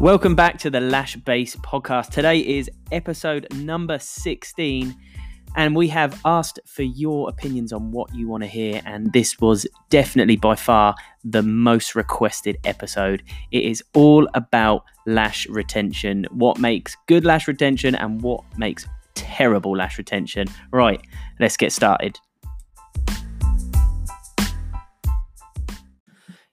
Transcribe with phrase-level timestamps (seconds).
[0.00, 2.10] Welcome back to the Lash Base podcast.
[2.10, 4.94] Today is episode number 16,
[5.56, 8.80] and we have asked for your opinions on what you want to hear.
[8.84, 10.94] And this was definitely by far
[11.24, 13.24] the most requested episode.
[13.50, 18.86] It is all about lash retention, what makes good lash retention, and what makes
[19.16, 20.46] terrible lash retention.
[20.70, 21.04] Right,
[21.40, 22.20] let's get started.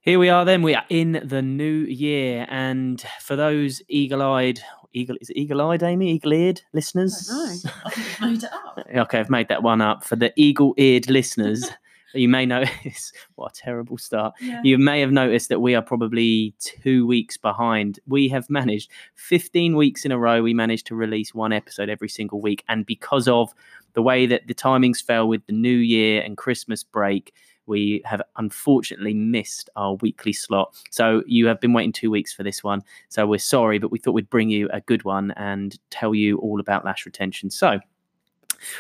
[0.06, 0.62] Here we are then.
[0.62, 2.46] We are in the new year.
[2.48, 4.60] And for those eagle eyed,
[4.94, 6.12] eagle, is it eagle eyed, Amy?
[6.12, 7.28] Eagle eared listeners?
[7.28, 8.86] No, I think you've made it up.
[8.96, 10.04] Okay, I've made that one up.
[10.04, 11.68] For the eagle eared listeners,
[12.14, 14.36] you may notice what a terrible start.
[14.40, 14.62] Yeah.
[14.64, 18.00] You may have noticed that we are probably two weeks behind.
[18.06, 22.10] We have managed 15 weeks in a row, we managed to release one episode every
[22.10, 22.64] single week.
[22.70, 23.56] And because of
[23.94, 27.34] the way that the timings fell with the new year and Christmas break,
[27.68, 30.76] we have unfortunately missed our weekly slot.
[30.92, 32.82] So you have been waiting two weeks for this one.
[33.10, 36.38] So we're sorry, but we thought we'd bring you a good one and tell you
[36.38, 37.50] all about lash retention.
[37.50, 37.80] So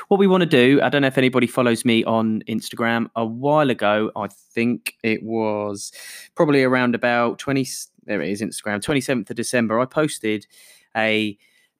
[0.07, 3.07] what we want to do, I don't know if anybody follows me on Instagram.
[3.15, 5.91] A while ago, I think it was
[6.35, 7.67] probably around about 20,
[8.05, 10.47] there it is, Instagram, 27th of December, I posted
[10.95, 11.37] a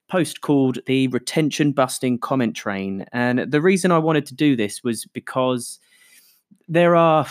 [0.07, 3.05] post called the Retention Busting Comment Train.
[3.11, 5.79] And the reason I wanted to do this was because
[6.67, 7.27] there are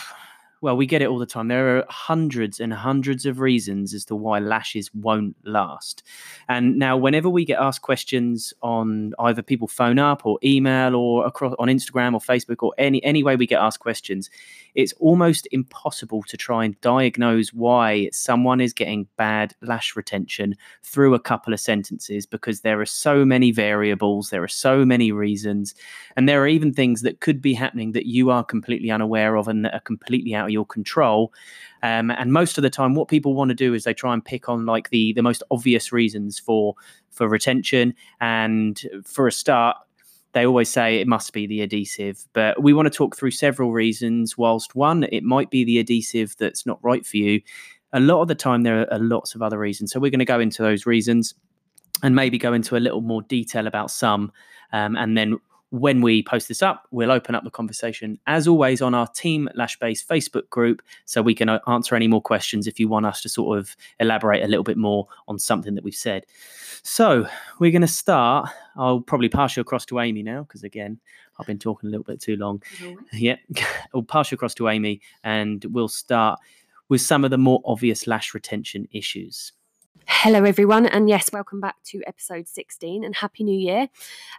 [0.65, 1.49] well we get it all the time.
[1.49, 6.03] There are hundreds and hundreds of reasons as to why lashes won't last.
[6.49, 11.27] And now whenever we get asked questions on either people phone up or email or
[11.27, 14.31] across on instagram or facebook or any any way we get asked questions
[14.75, 21.15] it's almost impossible to try and diagnose why someone is getting bad lash retention through
[21.15, 25.75] a couple of sentences because there are so many variables there are so many reasons
[26.17, 29.47] and there are even things that could be happening that you are completely unaware of
[29.47, 31.33] and that are completely out of your control.
[31.83, 34.25] Um, and most of the time, what people want to do is they try and
[34.25, 36.75] pick on like the the most obvious reasons for
[37.11, 37.95] for retention.
[38.21, 39.77] And for a start,
[40.33, 42.25] they always say it must be the adhesive.
[42.33, 44.39] But we want to talk through several reasons.
[44.39, 47.41] Whilst one, it might be the adhesive that's not right for you.
[47.93, 49.93] A lot of the time, there are lots of other reasons.
[49.93, 51.35] So we're going to go into those reasons
[52.03, 54.33] and maybe go into a little more detail about some,
[54.73, 55.39] um, and then
[55.75, 59.49] when we post this up, we'll open up the conversation as always on our Team
[59.57, 63.07] Lash Base Facebook group so we can uh, answer any more questions if you want
[63.07, 66.27] us to sort of elaborate a little bit more on something that we've said.
[66.85, 67.27] So
[67.59, 68.51] we're going to start.
[68.77, 71.01] I'll probably pass you across to Amy now because, again,
[71.41, 72.63] I've been talking a little bit too long.
[72.81, 72.99] Always.
[73.13, 73.37] Yeah,
[73.95, 76.39] I'll pass you across to Amy and we'll start
[76.89, 79.53] with some of the more obvious lash retention issues.
[80.07, 83.89] Hello, everyone, and yes, welcome back to episode 16 and Happy New Year.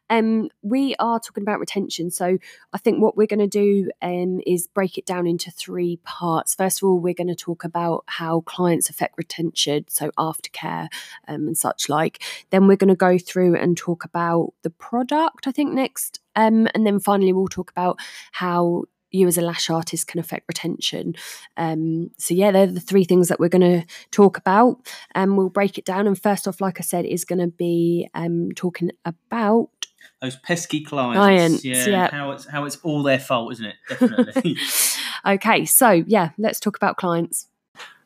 [0.09, 2.37] Um, we are talking about retention, so
[2.73, 6.55] I think what we're going to do um, is break it down into three parts.
[6.55, 10.87] First of all, we're going to talk about how clients affect retention, so aftercare
[11.27, 12.23] um, and such like.
[12.49, 16.19] Then we're going to go through and talk about the product, I think, next.
[16.35, 17.99] Um, and then finally, we'll talk about
[18.31, 18.85] how
[19.15, 21.15] you as a lash artist can affect retention.
[21.57, 24.77] Um, so yeah, they're the three things that we're going to talk about,
[25.13, 26.07] and we'll break it down.
[26.07, 29.69] And first off, like I said, is going to be um, talking about
[30.21, 32.11] Those pesky clients, Clients, yeah, yeah.
[32.11, 33.75] how it's how it's all their fault, isn't it?
[33.89, 34.57] Definitely.
[35.25, 37.47] okay, so yeah, let's talk about clients.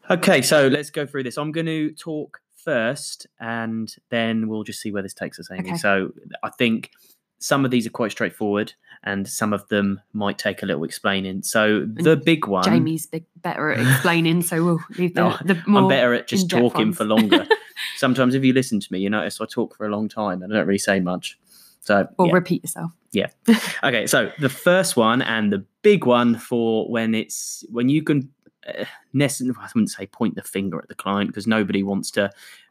[0.09, 1.37] Okay, so let's go through this.
[1.37, 5.69] I'm going to talk first, and then we'll just see where this takes us, Amy.
[5.69, 5.77] Okay.
[5.77, 6.11] So
[6.43, 6.91] I think
[7.39, 8.73] some of these are quite straightforward,
[9.03, 11.41] and some of them might take a little explaining.
[11.43, 15.61] So the big one, Jamie's big, better at explaining, so we'll leave the, No, the
[15.65, 15.83] more.
[15.83, 16.97] I'm better at just talking ones.
[16.97, 17.47] for longer.
[17.97, 20.53] Sometimes, if you listen to me, you notice I talk for a long time and
[20.53, 21.39] I don't really say much.
[21.81, 22.33] So Or yeah.
[22.33, 22.91] repeat yourself.
[23.11, 23.27] Yeah.
[23.83, 28.29] Okay, so the first one and the big one for when it's when you can,
[28.67, 32.29] uh, I wouldn't say point the finger at the client because nobody wants to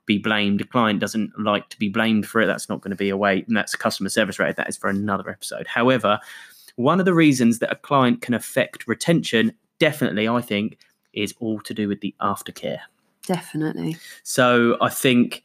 [0.09, 0.61] be blamed.
[0.61, 2.47] A client doesn't like to be blamed for it.
[2.47, 4.57] That's not going to be a way, and that's customer service rate.
[4.57, 5.69] That is for another episode.
[5.69, 6.19] However,
[6.75, 10.79] one of the reasons that a client can affect retention, definitely, I think,
[11.13, 12.81] is all to do with the aftercare.
[13.27, 13.97] Definitely.
[14.25, 15.45] So I think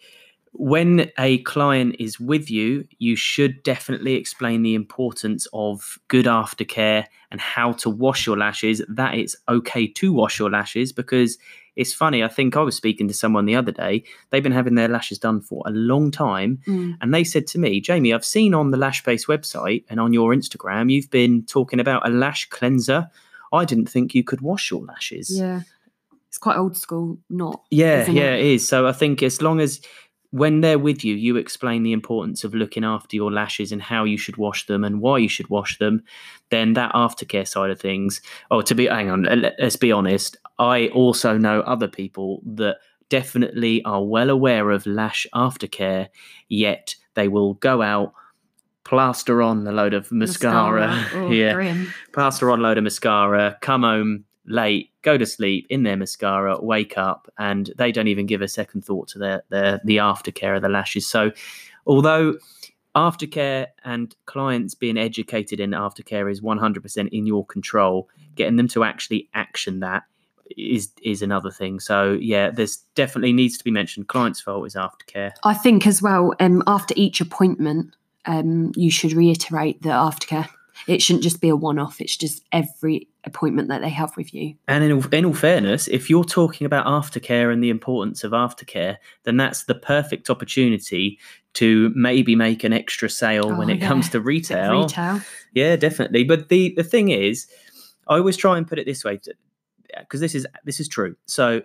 [0.54, 7.06] when a client is with you, you should definitely explain the importance of good aftercare
[7.32, 11.38] and how to wash your lashes, that it's okay to wash your lashes because
[11.76, 12.24] it's funny.
[12.24, 14.04] I think I was speaking to someone the other day.
[14.30, 16.60] They've been having their lashes done for a long time.
[16.68, 16.98] Mm.
[17.02, 20.14] And they said to me, Jamie, I've seen on the Lash Base website and on
[20.14, 23.10] your Instagram, you've been talking about a lash cleanser.
[23.52, 25.36] I didn't think you could wash your lashes.
[25.38, 25.62] Yeah.
[26.28, 27.62] It's quite old school, not.
[27.70, 28.40] Yeah, yeah, it?
[28.40, 28.68] it is.
[28.68, 29.82] So I think as long as
[30.34, 34.04] when they're with you, you explain the importance of looking after your lashes and how
[34.04, 36.04] you should wash them and why you should wash them,
[36.50, 38.20] then that aftercare side of things.
[38.50, 39.28] Oh, to be hang on,
[39.60, 40.38] let's be honest.
[40.64, 42.78] I also know other people that
[43.10, 46.08] definitely are well aware of lash aftercare,
[46.48, 48.14] yet they will go out,
[48.86, 51.94] plaster on a load of mascara, Oh, yeah, grim.
[52.14, 56.60] plaster on a load of mascara, come home late, go to sleep in their mascara,
[56.62, 60.56] wake up, and they don't even give a second thought to their their the aftercare
[60.56, 61.06] of the lashes.
[61.08, 61.32] So,
[61.86, 62.38] although
[62.96, 68.84] aftercare and clients being educated in aftercare is 100% in your control, getting them to
[68.84, 70.04] actually action that
[70.58, 71.80] is is another thing.
[71.80, 74.08] So yeah, there's definitely needs to be mentioned.
[74.08, 75.32] Client's fault is aftercare.
[75.44, 77.96] I think as well, um, after each appointment,
[78.26, 80.48] um, you should reiterate the aftercare.
[80.88, 84.34] It shouldn't just be a one off, it's just every appointment that they have with
[84.34, 84.56] you.
[84.68, 88.32] And in all, in all fairness, if you're talking about aftercare and the importance of
[88.34, 91.20] aftercare, then that's the perfect opportunity
[91.54, 94.82] to maybe make an extra sale when Oh, it comes to retail.
[94.82, 95.22] Retail.
[95.54, 96.26] Yeah, definitely.
[96.26, 97.48] But the the thing is,
[98.10, 99.20] I always try and put it this way
[100.00, 101.16] because this is this is true.
[101.26, 101.62] So,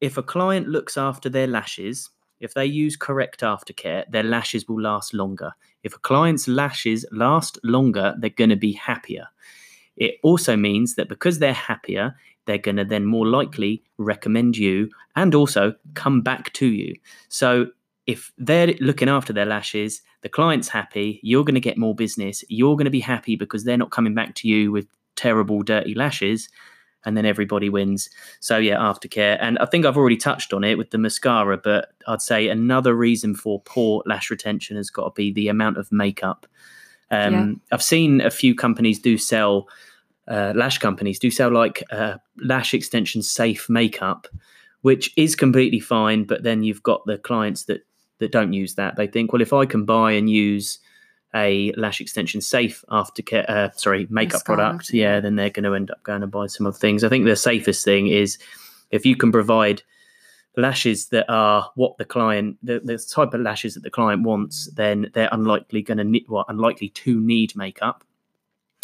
[0.00, 2.10] if a client looks after their lashes,
[2.40, 5.52] if they use correct aftercare, their lashes will last longer.
[5.82, 9.28] If a client's lashes last longer, they're going to be happier.
[9.96, 12.16] It also means that because they're happier,
[12.46, 16.94] they're going to then more likely recommend you and also come back to you.
[17.28, 17.66] So
[18.06, 22.42] if they're looking after their lashes, the client's happy, you're going to get more business.
[22.48, 24.86] You're going to be happy because they're not coming back to you with
[25.16, 26.48] terrible, dirty lashes.
[27.04, 28.10] And then everybody wins.
[28.40, 29.38] So, yeah, aftercare.
[29.40, 32.94] And I think I've already touched on it with the mascara, but I'd say another
[32.94, 36.46] reason for poor lash retention has got to be the amount of makeup.
[37.10, 37.52] Um, Yeah.
[37.72, 39.68] I've seen a few companies do sell,
[40.28, 44.28] uh, lash companies do sell like uh, lash extension safe makeup,
[44.82, 46.24] which is completely fine.
[46.24, 47.80] But then you've got the clients that
[48.18, 48.96] that don't use that.
[48.96, 50.78] They think, well, if I can buy and use
[51.34, 54.56] a lash extension safe aftercare, uh, sorry, makeup Mascara.
[54.56, 57.04] product, yeah, then they're going to end up going and buy some other things.
[57.04, 58.38] I think the safest thing is
[58.90, 59.82] if you can provide
[60.56, 64.68] lashes that are what the client, the, the type of lashes that the client wants,
[64.74, 68.04] then they're unlikely going to need, well, unlikely to need makeup.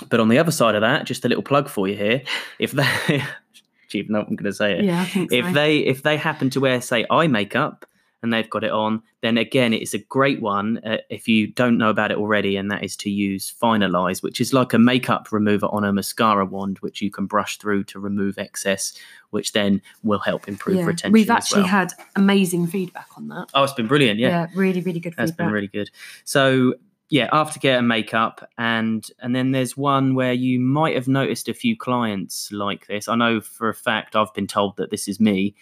[0.08, 2.22] But on the other side of that, just a little plug for you here.
[2.58, 3.24] If they,
[3.88, 5.36] Chief, no, I'm going to say it Yeah, I think so.
[5.36, 7.86] if they if they happen to wear say eye makeup
[8.22, 11.76] and they've got it on then again it's a great one uh, if you don't
[11.78, 15.30] know about it already and that is to use finalize which is like a makeup
[15.32, 18.94] remover on a mascara wand which you can brush through to remove excess
[19.30, 20.84] which then will help improve Yeah.
[20.84, 21.70] retention We've actually well.
[21.70, 23.48] had amazing feedback on that.
[23.54, 25.46] oh it's been brilliant yeah, really, really good that's feedback.
[25.46, 25.90] been really good
[26.24, 26.74] so
[27.08, 31.54] yeah aftercare and makeup and and then there's one where you might have noticed a
[31.54, 35.20] few clients like this i know for a fact i've been told that this is
[35.20, 35.54] me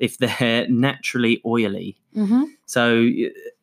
[0.00, 3.10] if they're naturally oily hmm so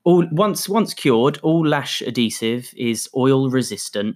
[0.08, 4.16] all once once cured, all lash adhesive is oil resistant,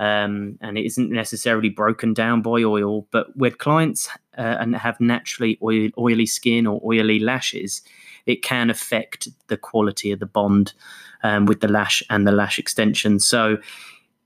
[0.00, 3.06] um, and it isn't necessarily broken down by oil.
[3.12, 7.82] But when clients uh, and have naturally oil, oily skin or oily lashes,
[8.26, 10.72] it can affect the quality of the bond
[11.22, 13.20] um, with the lash and the lash extension.
[13.20, 13.58] So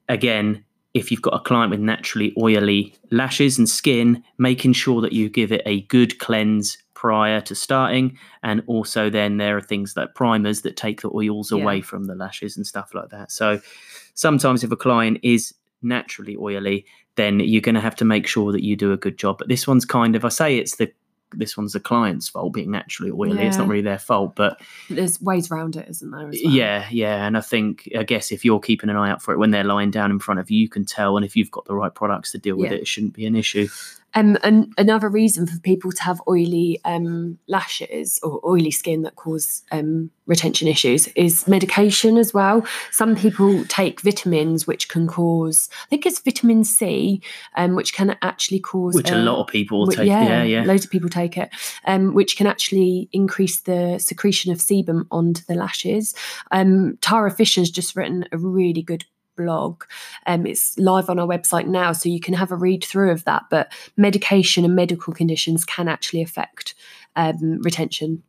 [0.08, 0.64] again.
[0.94, 5.30] If you've got a client with naturally oily lashes and skin, making sure that you
[5.30, 10.14] give it a good cleanse prior to starting, and also then there are things like
[10.14, 11.60] primers that take the oils Yeah.
[11.62, 13.60] away from the lashes and stuff like that so
[14.14, 15.52] sometimes if a client is
[15.82, 16.84] naturally oily
[17.16, 19.48] then you're going to have to make sure that you do a good job but
[19.48, 20.88] this one's kind of i say it's the
[21.34, 24.60] this one's the client's fault being naturally oily it's not really their fault but
[24.90, 26.28] There's ways around it, isn't there?
[26.28, 26.54] As well?
[26.54, 29.38] yeah yeah and i think i guess if you're keeping an eye out for it
[29.38, 31.64] when they're lying down in front of you you can tell and if you've got
[31.64, 32.76] the right products to deal with Yeah.
[32.76, 33.66] it it shouldn't be an issue
[34.14, 39.16] Um, and another reason for people to have oily um, lashes or oily skin that
[39.16, 42.66] cause um, retention issues is medication as well.
[42.90, 47.20] Some people take vitamins, which can cause, I think it's vitamin C,
[47.56, 48.94] um, which can actually cause.
[48.94, 51.50] which a uh, lot of people Wh- take yeah yeah loads of people take it,
[51.86, 56.14] um, which can actually increase the secretion of sebum onto the lashes.
[56.50, 59.04] Um, Tara Fisher's just written a really good
[59.36, 59.84] blog.
[60.26, 63.24] Um, it's live on our website now, so you can have a read through of
[63.24, 63.44] that.
[63.50, 66.74] But medication and medical conditions can actually affect
[67.16, 68.22] um, retention.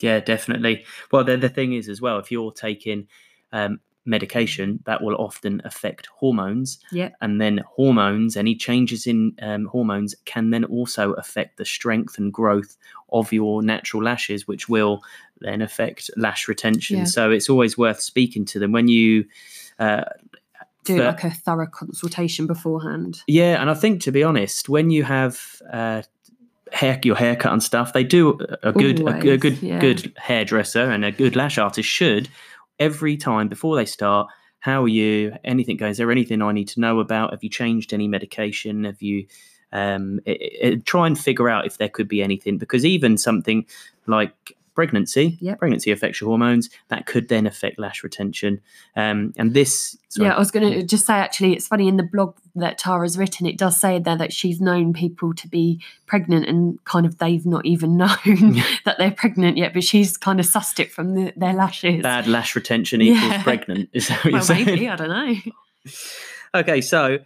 [0.00, 0.84] Yeah, definitely.
[1.12, 3.06] Well, the, the thing is as well, if you're taking
[3.52, 6.78] um, medication, that will often affect hormones.
[6.90, 7.10] Yeah.
[7.20, 12.32] And then hormones, any changes in um, hormones can then also affect the strength and
[12.32, 12.76] growth
[13.12, 15.02] of your natural lashes, which will
[15.40, 16.98] then affect lash retention.
[16.98, 17.04] Yeah.
[17.04, 19.26] So it's always worth speaking to them when you.
[19.78, 20.04] Uh,
[20.84, 23.22] Do But- like a thorough consultation beforehand.
[23.26, 26.02] yeah, and I think to be honest, when you have uh,
[26.72, 29.80] hair your haircut and stuff, they do a, good a, a good yeah.
[29.80, 32.28] good hairdresser and a good lash artist should
[32.78, 34.28] every time before they start.
[34.60, 35.34] How are you?
[35.42, 35.90] Anything going?
[35.90, 37.30] Is there anything I need to know about?
[37.30, 38.84] Have you changed any medication?
[38.84, 39.26] Have you
[39.72, 43.66] um, it, it, try and figure out if there could be anything because even something
[44.06, 45.58] like pregnancy, Yep.
[45.58, 46.70] pregnancy affects your hormones.
[46.88, 48.60] That could then affect lash retention.
[48.96, 51.96] Um, and this, sorry, Yeah, I was going to just say actually, it's funny in
[51.96, 55.80] the blog that Tara's written, it does say there that she's known people to be
[56.06, 60.40] pregnant and kind of they've not even known that they're pregnant yet, but she's kind
[60.40, 62.02] of sussed it from the, their lashes.
[62.02, 63.42] bad lash retention equals Yeah.
[63.42, 63.90] pregnant.
[63.92, 64.66] Is that what well, you're saying?
[64.66, 65.34] maybe, I don't know.
[66.54, 67.18] okay so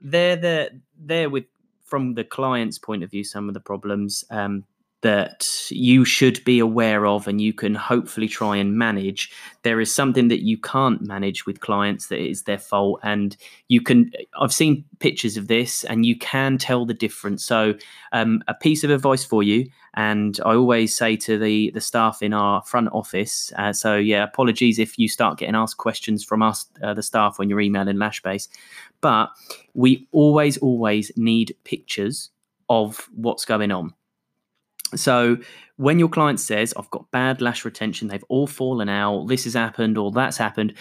[0.00, 1.44] they're the they're with
[1.84, 4.64] from the client's point of view some of the problems um,
[5.02, 9.30] that you should be aware of and you can hopefully try and manage.
[9.62, 13.36] There is something that you can't manage with clients that is their fault and
[13.68, 17.44] you can i've seen pictures of this and you can tell the difference.
[17.44, 17.74] So
[18.12, 22.22] um, a piece of advice for you and i always say to the the staff
[22.22, 26.42] in our front office uh, so yeah apologies if you start getting asked questions from
[26.42, 28.48] us uh, the staff when you're emailing lashbase
[29.00, 29.28] but
[29.74, 32.30] we always always need pictures
[32.70, 33.92] of what's going on
[34.94, 35.36] so
[35.76, 39.54] when your client says i've got bad lash retention they've all fallen out this has
[39.54, 40.74] happened or that's happened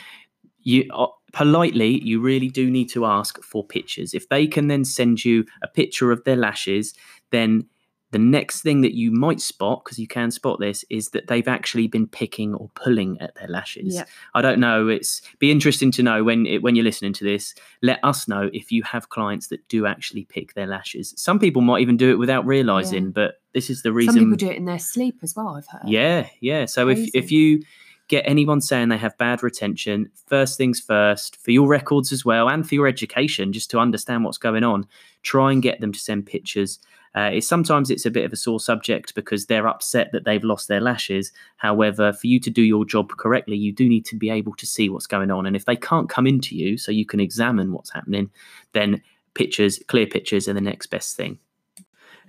[0.63, 4.13] you uh, politely you really do need to ask for pictures.
[4.13, 6.93] If they can then send you a picture of their lashes
[7.31, 7.65] then
[8.11, 11.47] the next thing that you might spot because you can spot this is that they've
[11.47, 14.03] actually been picking or pulling at their lashes Yeah.
[14.35, 14.87] I don't know.
[14.89, 17.55] It's be interesting to know when it, when you're listening to this.
[17.81, 21.13] Let us know if you have clients that do actually pick their lashes.
[21.17, 23.11] Some people might even do it without realizing, Yeah.
[23.15, 24.13] but this is the reason.
[24.13, 25.87] Some people do it in their sleep as well, I've heard.
[25.89, 26.65] Yeah, yeah.
[26.65, 27.63] So if if you
[28.07, 32.49] get anyone saying they have bad retention, first things first, for your records as well,
[32.49, 34.85] and for your education, just to understand what's going on,
[35.23, 36.77] try and get them to send pictures.
[37.13, 40.67] Uh, sometimes it's a bit of a sore subject because they're upset that they've lost
[40.67, 41.31] their lashes.
[41.57, 44.65] However, for you to do your job correctly, you do need to be able to
[44.65, 45.45] see what's going on.
[45.45, 48.29] And if they can't come into you so you can examine what's happening,
[48.73, 49.01] then
[49.33, 51.39] pictures, clear pictures, are the next best thing.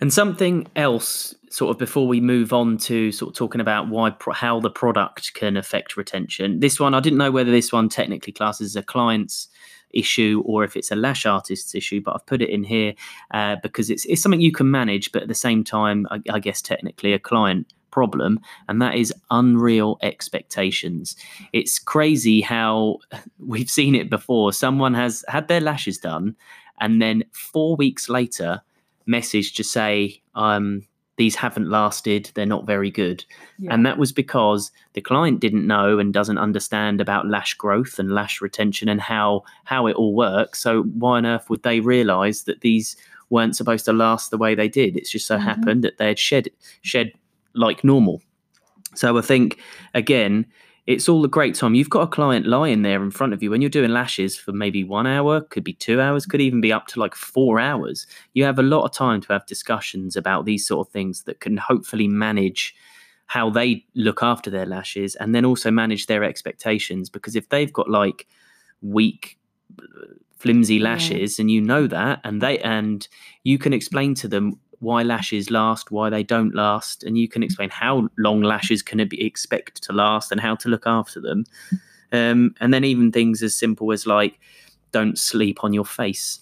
[0.00, 4.12] And something else, sort of before we move on to sort of talking about why
[4.32, 6.58] how the product can affect retention.
[6.58, 9.48] This one, I didn't know whether this one technically classes as a client's
[9.92, 12.94] issue or if it's a lash artist's issue, but I've put it in here
[13.32, 16.38] uh, because it's it's something you can manage, but at the same time, I, I
[16.38, 21.16] guess technically a client problem, and that is unreal expectations.
[21.52, 22.98] It's crazy how
[23.38, 24.52] we've seen it before.
[24.52, 26.36] Someone has had their lashes done,
[26.80, 28.62] and then four weeks later
[29.06, 33.24] message to say um, these haven't lasted they're not very good
[33.58, 33.74] Yeah.
[33.74, 38.12] and that was because the client didn't know and doesn't understand about lash growth and
[38.14, 42.44] lash retention and how how it all works so why on earth would they realize
[42.44, 42.96] that these
[43.30, 45.42] weren't supposed to last the way they did it's just so Mhm.
[45.42, 46.48] happened that they had shed
[46.82, 47.12] shed
[47.54, 48.22] like normal
[48.94, 49.58] so i think
[49.94, 50.46] again
[50.86, 51.74] it's all a great time.
[51.74, 54.52] You've got a client lying there in front of you when you're doing lashes for
[54.52, 58.06] maybe one hour, could be two hours, could even be up to like four hours.
[58.34, 61.40] You have a lot of time to have discussions about these sort of things that
[61.40, 62.74] can hopefully manage
[63.26, 67.08] how they look after their lashes and then also manage their expectations.
[67.08, 68.26] Because if they've got like
[68.82, 69.38] weak,
[70.36, 70.84] flimsy Yeah.
[70.84, 73.06] lashes and you know that and they and
[73.44, 77.42] you can explain to them why lashes last why they don't last and you can
[77.42, 81.44] explain how long lashes can be expect to last and how to look after them
[82.12, 84.38] um, and then even things as simple as like
[84.90, 86.40] don't sleep on your face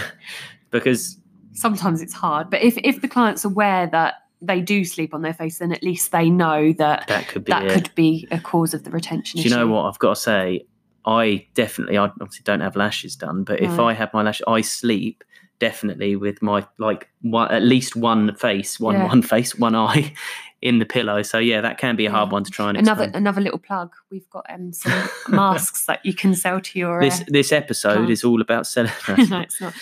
[0.70, 1.18] because
[1.54, 5.34] Sometimes it's hard, but if if the client's aware that they do sleep on their
[5.34, 7.70] face, then at least they know that that could be that it.
[7.70, 10.66] could be a cause of the retention Do you know what I've got to say?
[11.04, 13.90] I definitely, I obviously don't have lashes done, but if Right.
[13.90, 15.24] I have my lash, I sleep
[15.62, 19.06] definitely with my like one, at least one face, one Yeah.
[19.06, 20.12] one face, one eye
[20.60, 21.22] in the pillow.
[21.22, 22.32] So yeah, that can be a hard Yeah.
[22.32, 23.22] one to try and Another explain.
[23.22, 23.94] another little plug.
[24.10, 27.00] We've got um, some masks that you can sell to your.
[27.00, 28.92] This uh, this episode is all about selling.
[29.30, 29.72] no, it's not.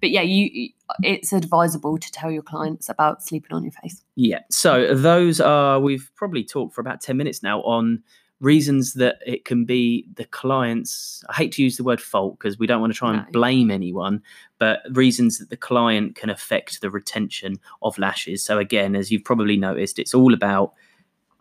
[0.00, 0.70] But yeah, you.
[1.02, 4.02] It's advisable to tell your clients about sleeping on your face.
[4.16, 4.40] Yeah.
[4.50, 8.02] So those are we've probably talked for about 10 minutes now on
[8.40, 12.58] reasons that it can be the client's I hate to use the word fault because
[12.58, 13.32] we don't want to try and No.
[13.32, 14.22] blame anyone,
[14.58, 18.42] but reasons that the client can affect the retention of lashes.
[18.44, 20.72] So again, as you've probably noticed, it's all about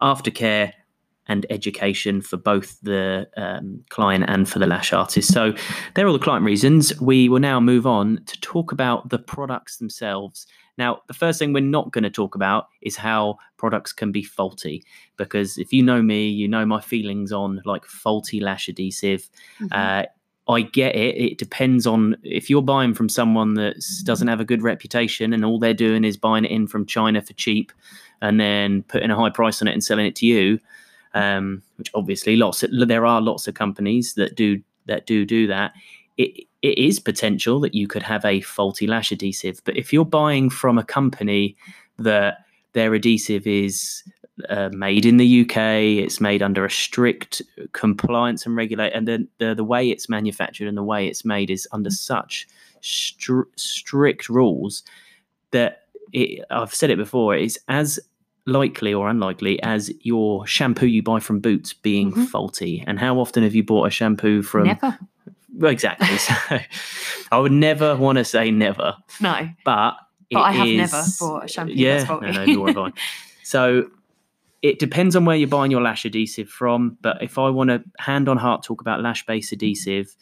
[0.02, 0.74] aftercare
[1.28, 5.34] and education for both the um, client and for the lash artist.
[5.34, 5.54] So
[5.94, 7.00] they're all the client reasons.
[7.02, 10.48] We will now move on to talk about the products themselves.
[10.78, 14.24] Now, the first thing we're not going to talk about is how products can be
[14.24, 14.84] faulty,
[15.18, 19.30] because if you know me, you know my feelings on like faulty lash adhesive.
[19.60, 19.68] Mhm.
[19.72, 20.06] Uh,
[20.50, 21.18] I get it.
[21.18, 25.44] It depends on if you're buying from someone that doesn't have a good reputation and
[25.44, 27.74] all they're doing is buying it in from China for cheap
[28.22, 30.60] and then putting a high price on it and selling it to you.
[31.18, 35.48] Um, which obviously lots of, there are lots of companies that do that do do
[35.48, 35.74] that.
[36.18, 39.62] it, it is potential that you could have a faulty lash adhesive.
[39.64, 41.56] But if you're buying from a company
[41.98, 44.04] that their adhesive is
[44.50, 45.58] uh, made in the UK,
[46.04, 47.42] it's made under a strict
[47.74, 51.50] compliance and regulate, and then the, the way it's manufactured and the way it's made
[51.50, 52.48] is under such
[52.82, 54.84] str- strict rules
[55.52, 55.84] that
[56.14, 58.00] it, I've said it before, it's as
[58.48, 62.28] likely or unlikely as your shampoo you buy from Boots being Mhm.
[62.30, 62.84] faulty.
[62.88, 64.64] And how often have you bought a shampoo from?
[64.64, 64.98] Never.
[65.64, 66.18] Exactly.
[66.18, 66.34] So
[67.32, 69.50] I would never want to say never, No.
[69.66, 69.96] but
[70.32, 72.26] But I have it never bought a shampoo Yeah, that's faulty.
[72.28, 72.92] no, no, nor have I.
[73.44, 73.90] So
[74.62, 76.98] it depends on where you're buying your lash adhesive from.
[77.02, 80.16] But if I want to hand on heart talk about lash based adhesive,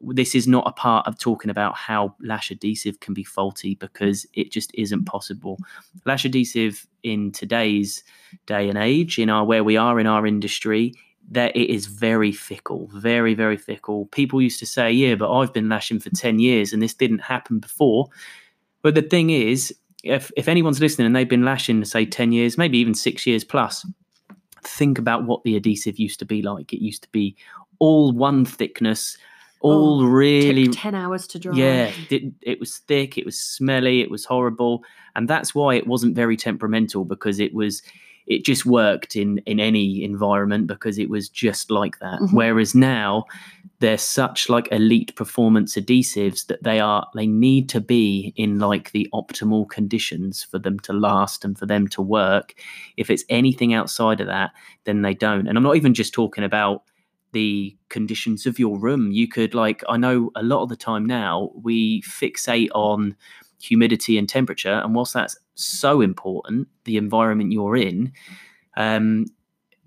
[0.00, 4.26] this is not a part of talking about how lash adhesive can be faulty because
[4.34, 5.58] it just isn't possible.
[6.06, 8.02] Lash adhesive in today's
[8.46, 10.94] day and age, in our where we are in our industry,
[11.30, 14.06] that it is very fickle, very, very fickle.
[14.06, 17.20] People used to say, Yeah, but I've been lashing for 10 years and this didn't
[17.20, 18.08] happen before.
[18.82, 22.56] But the thing is, if, if anyone's listening and they've been lashing, say, 10 years,
[22.56, 23.86] maybe even six years plus,
[24.62, 26.72] think about what the adhesive used to be like.
[26.72, 27.36] It used to be
[27.78, 29.16] all one thickness,
[29.60, 31.54] all Oh, really 10 hours to dry.
[31.56, 34.82] yeah, it, it was thick, it was smelly, it was horrible,
[35.14, 37.82] and that's why it wasn't very temperamental because it was
[38.26, 42.20] it just worked in in any environment because it was just like that.
[42.20, 42.32] Mhm.
[42.32, 43.24] Whereas now
[43.80, 48.92] they're such like elite performance adhesives that they are they need to be in like
[48.92, 52.54] the optimal conditions for them to last and for them to work.
[52.96, 54.50] If it's anything outside of that,
[54.84, 55.48] then they don't.
[55.48, 56.82] And I'm not even just talking about
[57.32, 59.12] the conditions of your room.
[59.12, 63.16] You could like I know a lot of the time now we fixate on
[63.60, 68.12] humidity and temperature, and whilst that's so important, the environment you're in,
[68.76, 69.26] um,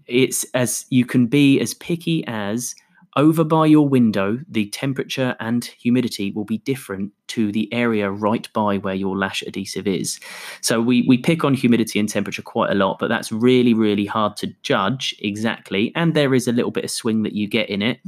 [0.06, 2.76] it's as you can be as picky as
[3.16, 8.52] over by your window, the temperature and humidity will be different to the area right
[8.54, 10.20] by where your lash adhesive is.
[10.62, 14.06] So we we pick on humidity and temperature quite a lot, but that's really really
[14.06, 15.92] hard to judge exactly.
[15.96, 18.00] And there is a little bit of swing that you get in it.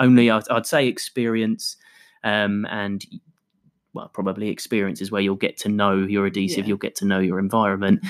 [0.00, 1.76] Only I'd, I'd say experience
[2.24, 3.04] um, and
[3.92, 6.68] well probably experience is where you'll get to know your adhesive, Yeah.
[6.68, 8.00] you'll get to know your environment.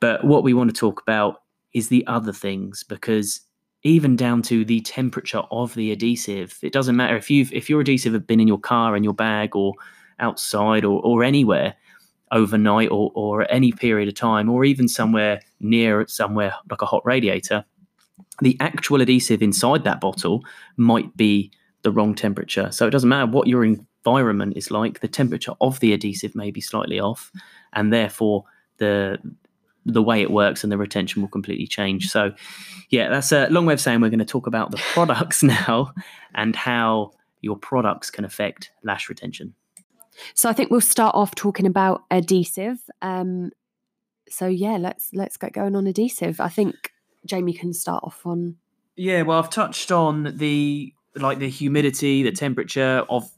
[0.00, 1.42] But what we want to talk about
[1.74, 3.40] is the other things because
[3.84, 6.58] even down to the temperature of the adhesive.
[6.62, 9.14] It doesn't matter if you've if your adhesive have been in your car, in your
[9.14, 9.74] bag, or
[10.20, 11.74] outside, or or anywhere
[12.30, 17.04] overnight, or or any period of time, or even somewhere near somewhere like a hot
[17.04, 17.64] radiator.
[18.40, 20.44] The actual adhesive inside that bottle
[20.76, 21.50] might be
[21.82, 22.70] the wrong temperature.
[22.70, 25.00] So it doesn't matter what your environment is like.
[25.00, 27.32] The temperature of the adhesive may be slightly off,
[27.72, 28.44] and therefore
[28.78, 29.18] the
[29.84, 32.08] the way it works and the retention will completely change.
[32.08, 32.32] So,
[32.90, 35.92] yeah, that's a long way of saying we're going to talk about the products now
[36.34, 39.54] and how your products can affect lash retention.
[40.34, 42.78] So I think we'll start off talking about adhesive.
[43.00, 43.50] Um,
[44.28, 46.40] so yeah, let's let's get going on adhesive.
[46.40, 46.92] I think
[47.26, 48.56] Jamie can start off on.
[48.96, 53.30] Yeah, well, I've touched on the like the humidity, the temperature of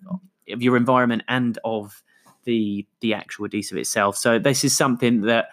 [0.49, 2.03] of your environment and of
[2.45, 4.17] the the actual adhesive itself.
[4.17, 5.47] So this is something that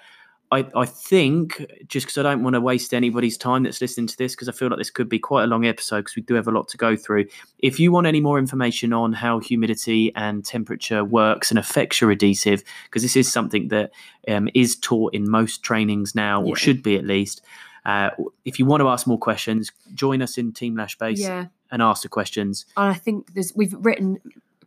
[0.52, 4.18] I, I think just because I don't want to waste anybody's time that's listening to
[4.18, 6.34] this because I feel like this could be quite a long episode because we do
[6.34, 7.26] have a lot to go through.
[7.60, 12.12] If you want any more information on how humidity and temperature works and affects your
[12.12, 13.92] adhesive, because this is something that
[14.28, 16.56] um, is taught in most trainings now, or Yeah.
[16.56, 17.42] should be at least.
[17.86, 18.10] Uh,
[18.46, 21.82] if you want to ask more questions, join us in Team Lash Base Yeah, and
[21.82, 22.66] ask the questions.
[22.76, 24.20] and I think there's we've written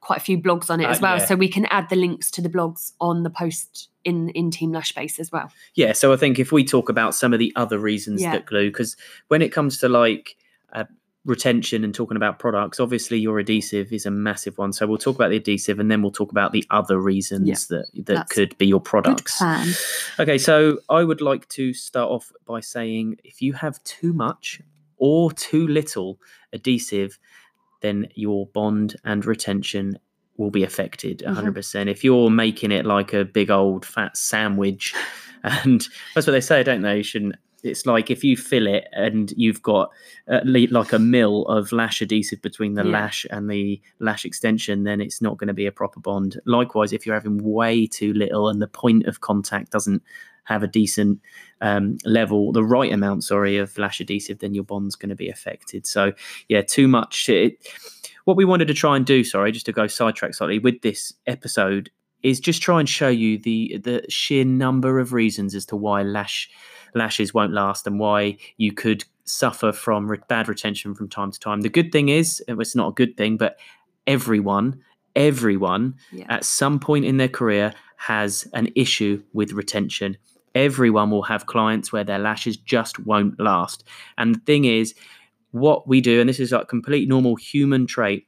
[0.05, 1.25] quite a few blogs on it Uh, as well, yeah.
[1.27, 4.71] so we can add the links to the blogs on the post in in Team
[4.73, 5.51] Lash Base as well.
[5.75, 8.33] Yeah, so I think if we talk about some of the other reasons Yeah.
[8.33, 8.97] that glue, because
[9.29, 10.37] when it comes to like
[10.73, 10.85] uh,
[11.25, 14.73] retention and talking about products, obviously your adhesive is a massive one.
[14.75, 17.87] So we'll talk about the adhesive and then we'll talk about the other reasons that
[17.95, 19.40] that That's could be your products.
[20.21, 24.61] Okay, so I would like to start off by saying if you have too much
[24.99, 26.19] or too little
[26.53, 27.19] adhesive,
[27.85, 29.99] then your bond and retention
[30.37, 31.35] will be affected Mhm.
[31.37, 31.88] 100%.
[31.88, 34.92] If you're making it like a big old fat sandwich,
[35.44, 36.97] and that's what they say, don't they?
[36.99, 37.37] You shouldn't.
[37.62, 39.88] It's like if you fill it and you've got
[40.29, 42.90] at least like a mil of lash adhesive between the Yeah.
[42.90, 46.38] lash and the lash extension, then it's not going to be a proper bond.
[46.44, 50.03] Likewise, if you're having way too little and the point of contact doesn't
[50.44, 51.20] have a decent
[51.61, 55.28] um, level, the right amount, sorry, of lash adhesive, then your bond's going to be
[55.28, 55.87] affected.
[55.87, 56.12] So,
[56.48, 57.28] yeah, too much.
[57.28, 57.66] It,
[58.24, 61.12] what we wanted to try and do, sorry, just to go sidetrack slightly with this
[61.26, 61.90] episode,
[62.22, 66.02] is just try and show you the the sheer number of reasons as to why
[66.02, 66.48] lash
[66.94, 71.38] lashes won't last and why you could suffer from re- bad retention from time to
[71.38, 71.61] time.
[71.61, 73.59] The good thing is, it's not a good thing, but
[74.07, 74.80] everyone,
[75.16, 76.26] everyone Yeah.
[76.28, 80.16] at some point in their career has an issue with retention.
[80.55, 83.85] Everyone will have clients where their lashes just won't last.
[84.19, 84.95] And the thing is,
[85.51, 88.27] what we do, and this is like complete normal human trait,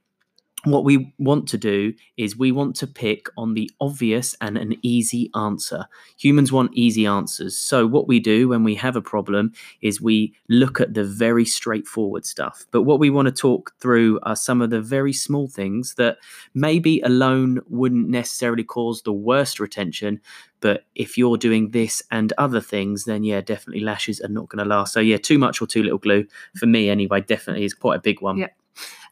[0.67, 4.75] what we want to do is we want to pick on the obvious and an
[4.83, 5.87] easy answer.
[6.19, 7.57] Humans want easy answers.
[7.57, 11.45] So, what we do when we have a problem is we look at the very
[11.45, 12.67] straightforward stuff.
[12.71, 16.19] But what we want to talk through are some of the very small things that
[16.55, 20.21] maybe alone wouldn't necessarily cause the worst retention.
[20.61, 24.65] But if you're doing this and other things, then yeah, definitely lashes are not going
[24.65, 24.93] to last.
[24.93, 26.27] So, yeah, too much or too little glue
[26.57, 28.39] for me anyway, definitely is quite a big one.
[28.39, 28.49] Yeah.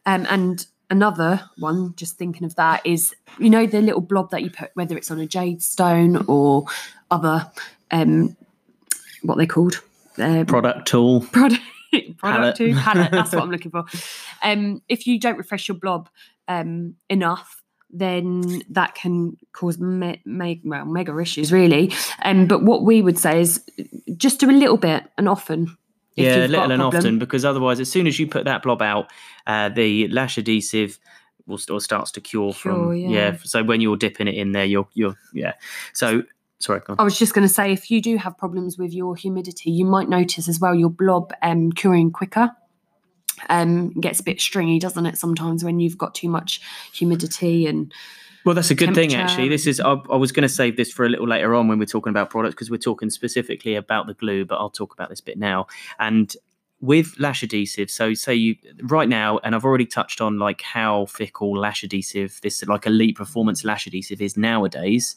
[0.05, 0.65] Um, and
[0.95, 4.71] another one, just thinking of that, is you know the little blob that you put,
[4.75, 6.65] whether it's on a jade stone or
[7.11, 7.51] other,
[7.91, 8.35] um,
[9.23, 9.81] what they called,
[10.17, 11.21] um, Product tool.
[11.31, 12.17] product Palette.
[12.17, 13.11] product to palette.
[13.11, 13.85] That's what I'm looking for.
[14.41, 16.09] Um, if you don't refresh your blob
[16.47, 21.93] um, enough, then that can cause me- me- well, mega issues, really.
[22.23, 23.63] Um, but what we would say is
[24.17, 25.77] just do a little bit and often.
[26.15, 29.11] Yeah, little and often, because otherwise, as soon as you put that blob out,
[29.47, 30.99] uh, the lash adhesive
[31.45, 33.37] will or starts to cure, from Cure, yeah.
[33.43, 35.53] So when you're dipping it in there, you're you're yeah.
[35.93, 36.23] So
[36.59, 36.99] sorry, go on.
[36.99, 39.85] I was just going to say, if you do have problems with your humidity, you
[39.85, 42.51] might notice as well your blob um, curing quicker.
[43.49, 45.17] Um, gets a bit stringy, doesn't it?
[45.17, 46.61] Sometimes when you've got too much
[46.93, 47.93] humidity and
[48.45, 49.49] Well, that's a good thing, actually.
[49.49, 51.79] This is, I, I was going to save this for a little later on when
[51.79, 55.09] we're talking about products because we're talking specifically about the glue, but I'll talk about
[55.09, 55.65] this bit now.
[55.97, 56.35] And
[56.79, 61.07] with lash adhesive, so say you right now, and I've already touched on like how
[61.07, 65.15] fickle lash adhesive, this like elite performance lash adhesive is nowadays.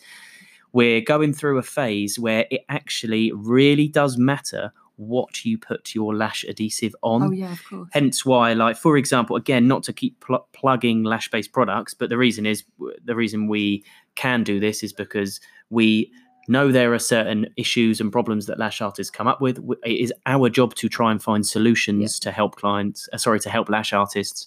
[0.73, 6.15] We're going through a phase where it actually really does matter what you put your
[6.15, 7.23] lash adhesive on.
[7.23, 7.89] oh yeah, of course.
[7.93, 12.19] Hence why, like for example, again, not to keep pl- plugging lash-based products, but the
[12.19, 12.65] reason is
[13.05, 13.85] the reason we
[14.17, 16.11] can do this is because we
[16.49, 19.59] know there are certain issues and problems that lash artists come up with.
[19.85, 23.09] It is our job to try and find solutions to help clients.
[23.13, 24.47] Uh, sorry, to help lash artists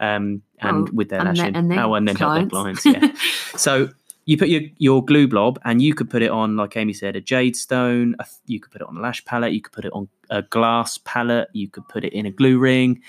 [0.00, 1.52] um, and Oh, with their and lashing.
[1.52, 2.82] then- and then oh, and then help their clients.
[2.82, 3.14] clients.
[3.14, 3.14] Yeah.
[3.56, 3.88] so
[4.24, 7.16] you put your, your glue blob and you could put it on, like Amy said,
[7.16, 8.14] a jade stone.
[8.18, 9.52] A, you could put it on a lash palette.
[9.52, 11.48] You could put it on a glass palette.
[11.52, 13.02] You could put it in a glue ring.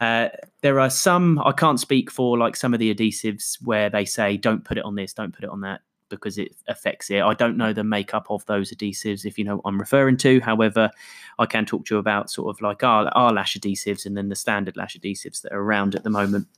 [0.00, 0.28] Uh,
[0.60, 4.36] there are some, I can't speak for like some of the adhesives where they say,
[4.36, 7.20] don't put it on this, don't put it on that because it affects it.
[7.20, 10.40] I don't know the makeup of those adhesives, if you know what I'm referring to.
[10.40, 10.90] However,
[11.38, 14.28] I can talk to you about sort of like our, our lash adhesives and then
[14.28, 16.48] the standard lash adhesives that are around at the moment.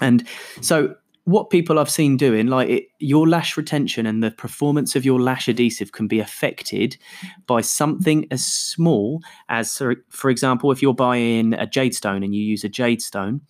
[0.00, 0.26] And
[0.60, 0.94] so
[1.24, 5.20] what people I've seen doing, like it, your lash retention and the performance of your
[5.20, 6.96] lash adhesive can be affected
[7.46, 12.42] by something as small as, for example, if you're buying a jade stone and you
[12.42, 13.40] use a jade stone,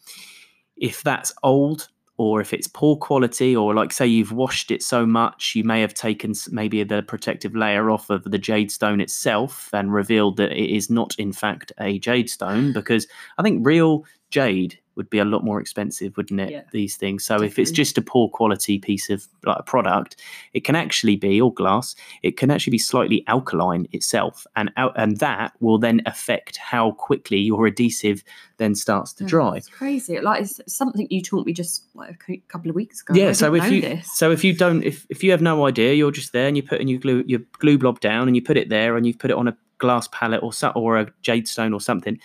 [0.76, 5.04] if that's old or if it's poor quality, or like say you've washed it so
[5.04, 9.68] much, you may have taken maybe the protective layer off of the jade stone itself
[9.72, 12.72] and revealed that it is not, in fact, a jade stone.
[12.72, 16.50] Because I think real jade would be a lot more expensive, wouldn't it?
[16.50, 16.62] Yeah.
[16.72, 17.24] These things.
[17.24, 20.20] So if it's just a poor quality piece of like a product,
[20.52, 21.94] it can actually be or glass.
[22.22, 26.92] It can actually be slightly alkaline itself, and out, and that will then affect how
[26.92, 28.24] quickly your adhesive
[28.58, 29.56] then starts to Yeah, dry.
[29.56, 30.20] It's crazy.
[30.20, 33.14] Like it's something you taught me just like a couple of weeks ago.
[33.14, 34.12] yeah I so if you this.
[34.14, 36.66] so if you don't if, if you have no idea you're just there and you're
[36.66, 39.30] putting your glue your glue blob down and you put it there and you've put
[39.30, 42.18] it on a glass palette or or a jade stone or something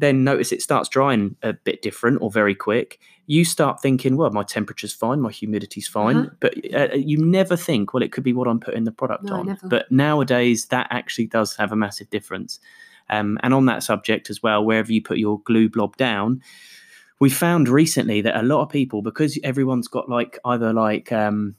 [0.00, 4.30] then notice it starts drying a bit different or very quick you start thinking well
[4.30, 6.30] my temperature's fine my humidity's fine Uh-huh.
[6.40, 9.34] but uh, you never think well it could be what i'm putting the product No,
[9.36, 9.66] on never.
[9.68, 12.60] but nowadays that actually does have a massive difference
[13.10, 16.40] um, and on that subject as well wherever you put your glue blob down
[17.20, 21.54] we found recently that a lot of people because everyone's got like either like um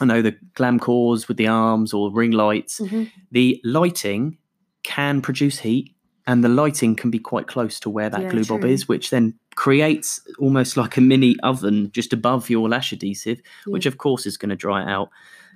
[0.00, 3.10] i know the Glamcors with the arms or ring lights Mhm.
[3.32, 4.38] the lighting
[4.82, 5.94] can produce heat
[6.26, 8.70] and the lighting can be quite close to where that Yeah, glue bob true.
[8.70, 13.86] is which then creates almost like a mini oven just above your lash adhesive which
[13.86, 15.10] of course is going to dry it out.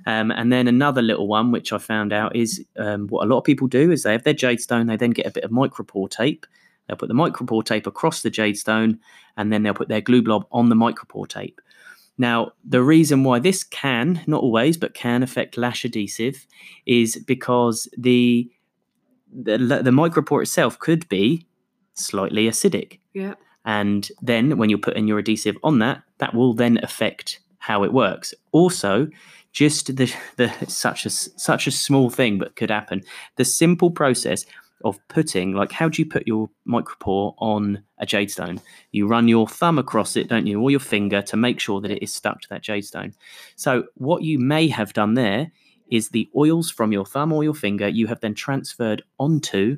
[0.07, 3.39] Um, and then another little one which i found out is um, what a lot
[3.39, 5.51] of people do is they have their jade stone they then get a bit of
[5.51, 6.47] micropore tape.
[6.87, 9.01] They'll put the micropore tape across the jade stone
[9.37, 11.61] and then they'll put their glue blob on the micropore tape.
[12.17, 16.47] Now, the reason why this can, not always, but can affect lash adhesive
[16.85, 18.51] is because the
[19.33, 21.47] the, the micropore itself could be
[21.95, 23.01] slightly acidic.
[23.13, 23.35] Yeah.
[23.65, 27.93] And then when you're putting your adhesive on that, that will then affect how it
[27.93, 28.33] works.
[28.53, 29.09] Also,
[29.53, 33.03] just the the such a such a small thing but could happen.
[33.37, 34.47] The simple process
[34.85, 38.61] of putting like how do you put your micropore on a jade stone
[38.93, 41.91] you run your thumb across it don't you or your finger to make sure that
[41.91, 43.13] it is stuck to that jade stone
[43.57, 45.51] so what you may have done there
[45.91, 49.77] is the oils from your thumb or your finger you have then transferred onto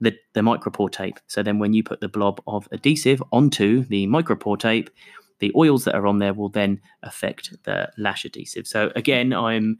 [0.00, 4.06] the, the micropore tape so then when you put the blob of adhesive onto the
[4.06, 4.90] micropore tape
[5.38, 9.78] the oils that are on there will then affect the lash adhesive so again i'm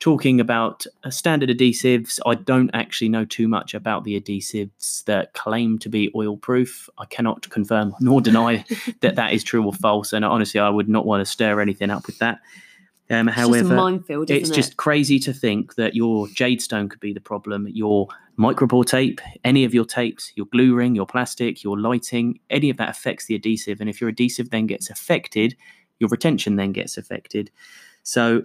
[0.00, 2.18] talking about uh, standard adhesives.
[2.26, 6.88] I don't actually know too much about the adhesives that claim to be oil proof.
[6.98, 8.64] I cannot confirm nor deny
[9.00, 10.12] that that is true or false.
[10.12, 12.40] And honestly, I would not want to stir anything up with that.
[13.14, 14.54] Um, It's however, just a minefield, isn't it's it?
[14.54, 17.68] just crazy to think that your jade stone could be the problem.
[17.68, 22.70] Your micropore tape, any of your tapes, your glue ring, your plastic, your lighting, any
[22.70, 23.80] of that affects the adhesive.
[23.80, 25.56] And if your adhesive then gets affected,
[26.00, 27.50] your retention then gets affected.
[28.02, 28.42] So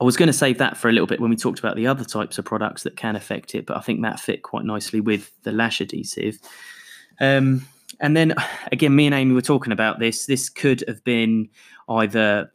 [0.00, 1.86] I was going to save that for a little bit when we talked about the
[1.86, 5.00] other types of products that can affect it, but I think that fit quite nicely
[5.00, 6.38] with the lash adhesive.
[7.20, 7.66] Um,
[8.00, 8.34] and then
[8.72, 10.26] again, me and Amy were talking about this.
[10.26, 11.48] This could have been
[11.88, 12.52] either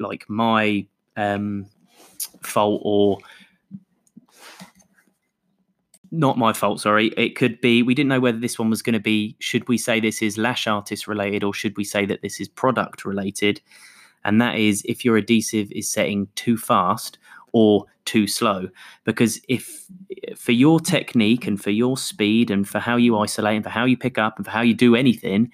[0.00, 0.86] like my
[1.16, 1.66] um,
[2.42, 3.18] fault or
[6.10, 6.80] not my fault.
[6.80, 7.82] Sorry, it could be.
[7.82, 9.36] We didn't know whether this one was going to be.
[9.38, 12.48] Should we say this is lash artist related, or should we say that this is
[12.48, 13.60] product related?
[14.24, 17.18] And that is if your adhesive is setting too fast
[17.52, 18.68] or too slow.
[19.04, 19.86] Because if
[20.36, 23.84] for your technique and for your speed and for how you isolate and for how
[23.84, 25.50] you pick up and for how you do anything,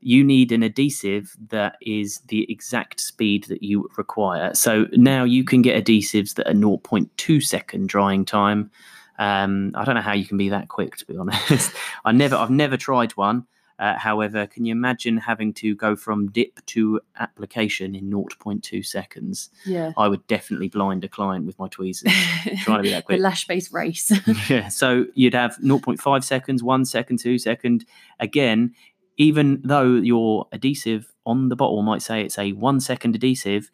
[0.00, 4.54] you need an adhesive that is the exact speed that you require.
[4.54, 8.70] So now you can get adhesives that are 0.2 second drying time.
[9.18, 11.74] Um, I don't know how you can be that quick, to be honest.
[12.04, 13.46] I never, I've never tried one.
[13.80, 19.48] Uh, however, can you imagine having to go from dip to application in 0.2 seconds?
[19.64, 19.92] yeah.
[19.96, 22.12] I would definitely blind a client with my tweezers.
[22.62, 23.16] trying to be that quick.
[23.16, 24.12] the lash based race.
[24.50, 27.86] yeah, so you'd have 0.5 seconds, one second, two second.
[28.18, 28.74] Again,
[29.20, 33.70] even though your adhesive on the bottle might say it's a one second adhesive,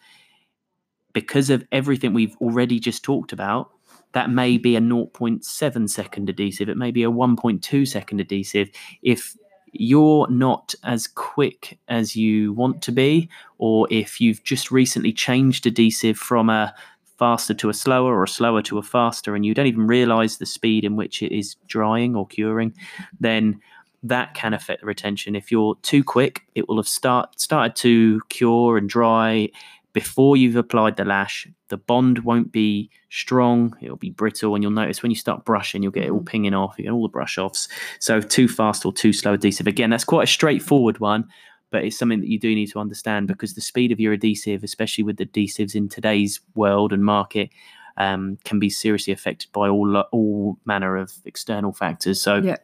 [1.12, 3.70] because of everything we've already just talked about,
[4.10, 6.68] that may be a 0.7 second adhesive.
[6.68, 8.70] It may be a 1.2 second adhesive.
[9.02, 9.36] If
[9.70, 13.28] you're not as quick as you want to be,
[13.58, 16.74] or if you've just recently changed adhesive from a
[17.20, 20.38] faster to a slower or a slower to a faster, and you don't even realize
[20.38, 22.74] the speed in which it is drying or curing,
[23.20, 23.60] then
[24.08, 25.34] that can affect the retention.
[25.36, 29.48] If you're too quick, it will have start started to cure and dry
[29.92, 31.48] before you've applied the lash.
[31.68, 35.82] The bond won't be strong; it'll be brittle, and you'll notice when you start brushing,
[35.82, 36.74] you'll get it all pinging off.
[36.78, 37.68] You get all the brush offs.
[37.98, 39.66] So too fast or too slow adhesive.
[39.66, 41.24] Again, that's quite a straightforward one,
[41.70, 44.62] but it's something that you do need to understand because the speed of your adhesive,
[44.62, 47.50] especially with the adhesives in today's world and market.
[47.98, 52.20] Um, can be seriously affected by all all manner of external factors.
[52.20, 52.56] So Yeah.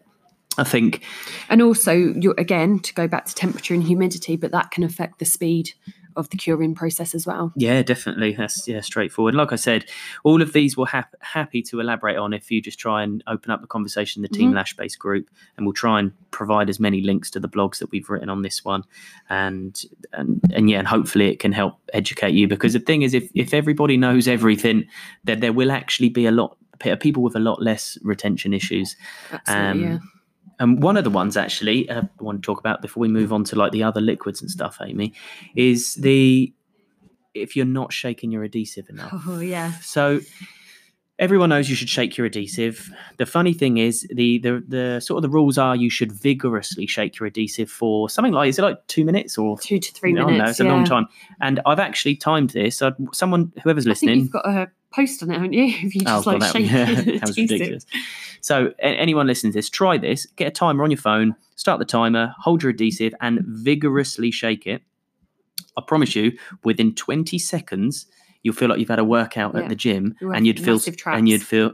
[0.58, 1.02] I think
[1.48, 5.18] and also, you again, to go back to temperature and humidity, but that can affect
[5.18, 5.72] the speed
[6.14, 7.52] of the curing process as well.
[7.56, 8.34] Yeah, definitely.
[8.34, 9.34] That's yeah, straightforward.
[9.34, 9.86] Like I said,
[10.24, 13.50] all of these we're hap- happy to elaborate on if you just try and open
[13.50, 14.56] up the conversation in the Team Mhm.
[14.56, 17.90] Lash Base group, and we'll try and provide as many links to the blogs that
[17.90, 18.84] we've written on this one,
[19.30, 23.14] and and and yeah, and hopefully it can help educate you because the thing is,
[23.14, 24.86] if if everybody knows everything,
[25.24, 26.58] then there will actually be a lot
[26.98, 28.96] people with a lot less retention issues.
[29.30, 29.98] Absolutely, yeah.
[30.62, 33.32] And one of the ones actually uh, I want to talk about before we move
[33.32, 35.12] on to like the other liquids and stuff, Amy,
[35.56, 36.52] is the
[37.34, 39.12] if you're not shaking your adhesive enough.
[39.26, 39.72] Oh, yeah.
[39.80, 40.20] So
[41.18, 42.90] everyone knows you should shake your adhesive.
[43.18, 46.86] The funny thing is the the the sort of the rules are you should vigorously
[46.86, 50.12] shake your adhesive for something like is it like two minutes or Two to three
[50.12, 50.38] minutes.
[50.38, 50.72] know, it's a yeah.
[50.72, 51.06] long time.
[51.40, 52.82] And I've actually timed this.
[52.82, 54.20] i someone whoever's listening.
[54.20, 55.64] you've got a post on it, haven't you?
[55.86, 57.20] If you Oh, just God, like that, shake yeah, it.
[57.20, 57.86] that was ridiculous.
[58.40, 60.26] So, a- anyone listening to this, try this.
[60.36, 64.66] Get a timer on your phone, start the timer, hold your adhesive, and vigorously shake
[64.66, 64.82] it.
[65.76, 66.32] I promise you,
[66.64, 68.06] within 20 seconds,
[68.42, 69.60] you'll feel like you've had a workout Yeah.
[69.62, 71.72] at the gym, You'll and you'd feel massive and you'd feel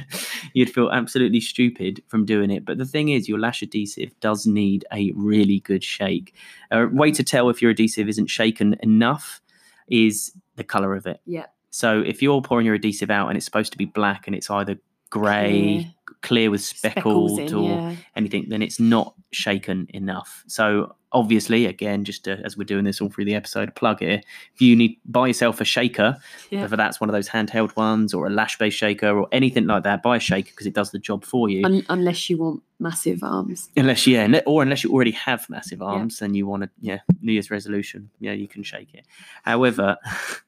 [0.54, 2.64] you'd feel absolutely stupid from doing it.
[2.64, 6.34] But the thing is, your lash adhesive does need a really good shake.
[6.70, 9.40] A way to tell if your adhesive isn't shaken enough
[9.88, 11.20] is the color of it.
[11.26, 11.46] Yeah.
[11.70, 14.50] So if you're pouring your adhesive out and it's supposed to be black and it's
[14.50, 14.78] either
[15.10, 16.16] grey, Clear.
[16.22, 17.96] clear, with Speckles speckled in, or yeah.
[18.16, 20.44] anything, then it's not shaken enough.
[20.46, 24.20] So obviously, again, just to, as we're doing this all through the episode, plug here.
[24.54, 26.18] If you need buy yourself a shaker,
[26.50, 26.62] Yeah.
[26.62, 30.02] whether that's one of those handheld ones or a lash-based shaker or anything like that,
[30.02, 31.64] buy a shaker because it does the job for you.
[31.64, 33.70] Un- unless you want massive arms.
[33.76, 37.32] Unless yeah, or unless you already have massive arms and you want to yeah New
[37.32, 39.06] Year's resolution, yeah, you can shake it.
[39.44, 39.96] However,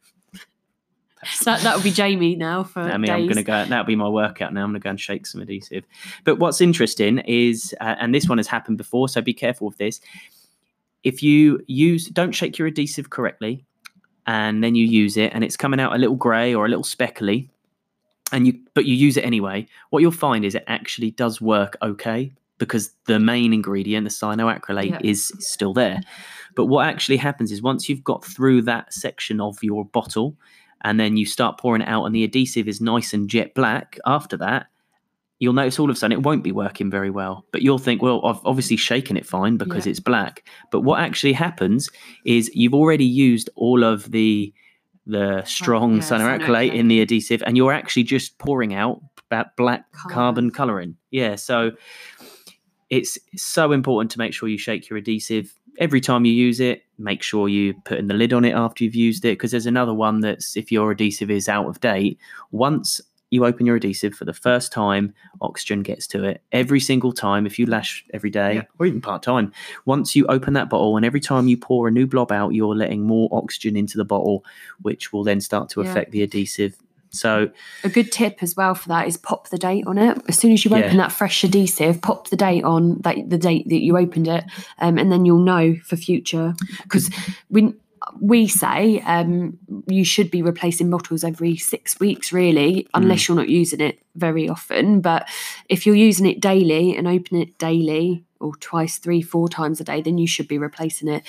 [1.45, 3.11] that that would be Jamie now for I mean, days.
[3.11, 3.65] I'm going to go.
[3.65, 4.63] That'll be my workout now.
[4.65, 5.85] I'm going to go and shake some adhesive.
[6.25, 9.79] But what's interesting is, uh, and this one has happened before, so be careful with
[9.79, 10.01] this.
[11.03, 13.65] If you use, don't shake your adhesive correctly,
[14.27, 16.85] and then you use it, and it's coming out a little grey or a little
[16.85, 17.51] speckly,
[18.33, 19.67] and you but you use it anyway.
[19.91, 24.91] What you'll find is it actually does work okay because the main ingredient, the cyanoacrylate,
[24.91, 24.99] Yeah.
[25.03, 26.01] is still there.
[26.55, 30.37] But what actually happens is once you've got through that section of your bottle,
[30.83, 33.99] and then you start pouring it out, and the adhesive is nice and jet black.
[34.07, 34.67] After that,
[35.39, 37.45] you'll notice all of a sudden it won't be working very well.
[37.53, 39.91] But you'll think, well, I've obviously shaken it fine because Yeah.
[39.91, 40.47] it's black.
[40.71, 41.89] But what actually happens
[42.25, 44.53] is you've already used all of the
[45.07, 49.91] the strong yeah, cyanoacrylate in the adhesive, and you're actually just pouring out that black
[49.93, 50.97] carbon coloring.
[51.11, 51.73] Yeah, so
[52.91, 56.83] it's so important to make sure you shake your adhesive every time you use it.
[56.99, 59.67] Make sure you put in the lid on it after you've used it because there's
[59.67, 62.19] another one that's if your adhesive is out of date,
[62.51, 63.01] once
[63.33, 67.47] you open your adhesive for the first time, oxygen gets to it every single time.
[67.47, 68.63] If you lash every day Yeah.
[68.81, 69.53] or even part time,
[69.87, 72.75] once you open that bottle and every time you pour a new blob out, you're
[72.75, 74.45] letting more oxygen into the bottle,
[74.83, 75.89] which will then start to Yeah.
[75.91, 76.77] affect the adhesive.
[77.11, 77.51] So
[77.85, 80.17] A good tip as well for that is pop the date on it.
[80.29, 80.85] As soon as you Yeah.
[80.85, 84.45] open that fresh adhesive, pop the date on that the date that you opened it,
[84.79, 86.55] um, and then you'll know for future.
[86.83, 87.11] Because
[87.51, 87.75] we
[88.21, 93.49] we say um, you should be replacing bottles every six weeks, really, unless you're not
[93.51, 95.01] using it very often.
[95.01, 95.29] But
[95.69, 99.85] if you're using it daily and open it daily or twice, three, four times a
[99.85, 101.23] day, then you should be replacing it.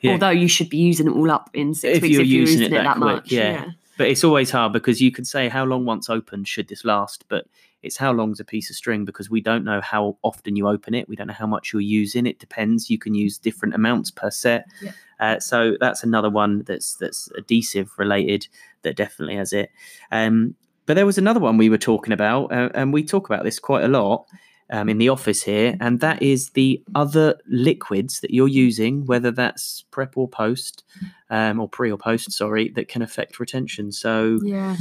[0.00, 0.12] Yeah.
[0.12, 2.40] Although you should be using it all up in six If weeks you're if you're
[2.40, 3.30] using using, it it that much.
[3.32, 3.64] yeah.
[3.98, 7.24] But it's always hard because you can say how long once opened should this last,
[7.28, 7.46] but
[7.82, 10.94] it's how long's a piece of string because we don't know how often you open
[10.94, 11.08] it.
[11.08, 12.26] We don't know how much you're using.
[12.26, 12.88] It depends.
[12.88, 14.66] You can use different amounts per set.
[14.80, 14.92] Yeah.
[15.20, 18.48] Uh, so that's another one that's that's adhesive related
[18.82, 19.70] that definitely has it.
[20.10, 20.54] Um,
[20.86, 23.58] but there was another one we were talking about, uh, and we talk about this
[23.58, 24.26] quite a lot
[24.70, 29.30] um, in the office here, and that is the other liquids that you're using, whether
[29.30, 30.84] that's prep or post,
[31.30, 33.92] um, or pre or post, sorry, that can affect retention.
[33.92, 34.76] So Yeah.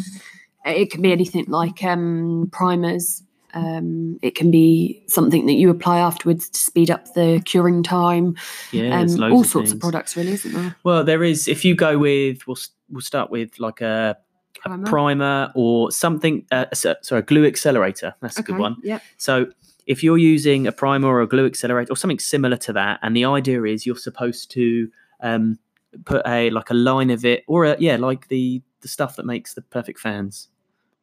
[0.65, 3.23] It can be anything like um, primers.
[3.53, 8.35] Um, it can be something that you apply afterwards to speed up the curing time.
[8.73, 10.75] yeah, um, all of sorts of products, really, isn't there?
[10.83, 11.47] Well, there is.
[11.47, 12.57] If you go with, we'll
[12.89, 14.17] we'll start with like a,
[14.65, 15.53] a Primer.
[15.55, 16.45] or something.
[16.51, 18.13] Uh, so- sorry, a glue accelerator.
[18.19, 18.75] That's a good one.
[18.83, 19.01] Yep.
[19.15, 19.45] So
[19.87, 23.15] if you're using a primer or a glue accelerator or something similar to that, and
[23.15, 24.89] the idea is you're supposed to
[25.21, 25.57] um,
[26.05, 29.25] put a like a line of it, or a, yeah, like the the stuff that
[29.25, 30.49] makes the perfect fans.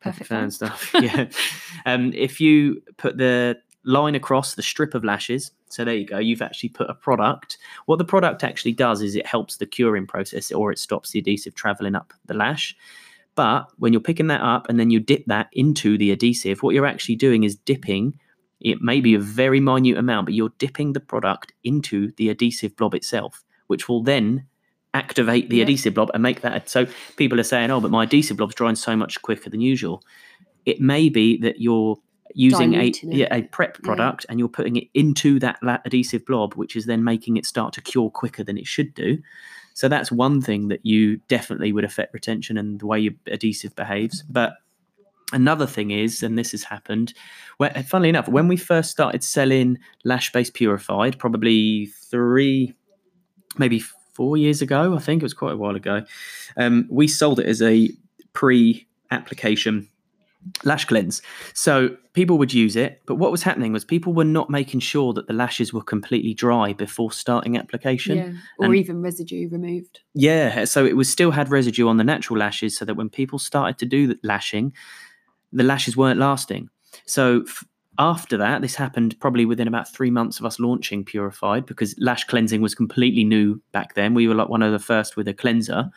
[0.01, 0.51] Perfect fan fan.
[0.51, 0.95] stuff.
[1.01, 1.27] yeah.
[1.87, 6.19] Um, if you put the line across the strip of lashes, so there you go,
[6.19, 7.59] you've actually put a product.
[7.87, 11.19] What the product actually does is it helps the curing process or it stops the
[11.19, 12.77] adhesive traveling up the lash.
[13.35, 16.75] But when you're picking that up and then you dip that into the adhesive, what
[16.75, 18.19] you're actually doing is dipping.
[18.61, 22.77] It may be a very minute amount, but you're dipping the product into the adhesive
[22.77, 24.47] blob itself, which will then
[24.95, 25.63] activate the Yeah.
[25.65, 26.71] adhesive blob and make that.
[26.71, 26.87] So
[27.17, 30.03] people are saying, "Oh, but my adhesive blob's drying so much quicker than usual."
[30.65, 31.99] It may be that you're
[32.35, 33.85] using a Diluting yeah, a prep Yeah.
[33.85, 37.73] product and you're putting it into that adhesive blob, which is then making it start
[37.75, 39.19] to cure quicker than it should do.
[39.75, 43.75] So that's one thing that you definitely would affect retention and the way your adhesive
[43.77, 44.23] behaves.
[44.23, 44.55] But
[45.35, 47.13] another thing is, and this has happened,
[47.59, 52.73] where, funnily enough, when we first started selling LashBase purified, probably three,
[53.59, 53.81] maybe
[54.15, 56.05] four years ago, I think it was quite a while ago,
[56.57, 57.91] um, we sold it as a
[58.33, 59.89] pre application
[60.63, 61.23] lash cleanse.
[61.55, 65.13] So people would use it, but what was happening was people were not making sure
[65.15, 68.19] that the lashes were completely dry before starting application.
[68.19, 68.33] Yeah.
[68.59, 70.01] Or And- even residue removed.
[70.15, 73.39] Yeah, so it was still had residue on the natural lashes, so that when people
[73.39, 74.75] started to do the lashing,
[75.55, 76.69] the lashes weren't lasting.
[77.07, 77.65] So f-
[77.99, 82.25] after that, this happened probably within about three months of us launching Purified because lash
[82.25, 84.15] cleansing was completely new back then.
[84.15, 85.91] We were like one of the first with a cleanser.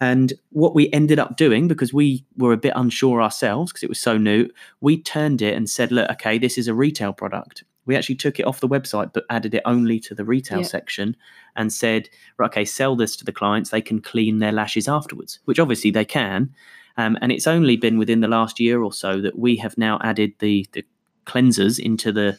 [0.00, 3.88] And what we ended up doing, because we were a bit unsure ourselves, because it
[3.88, 4.48] was so new,
[4.80, 7.64] we turned it and said, look, okay, this is a retail product.
[7.86, 10.66] We actually took it off the website, but added it only to the retail Yeah.
[10.66, 11.16] section
[11.54, 13.70] and said, right, okay, sell this to the clients.
[13.70, 16.52] They can clean their lashes afterwards, which obviously they can.
[16.96, 19.98] Um, and it's only been within the last year or so that we have now
[20.02, 20.84] added the, the
[21.26, 22.38] cleansers into the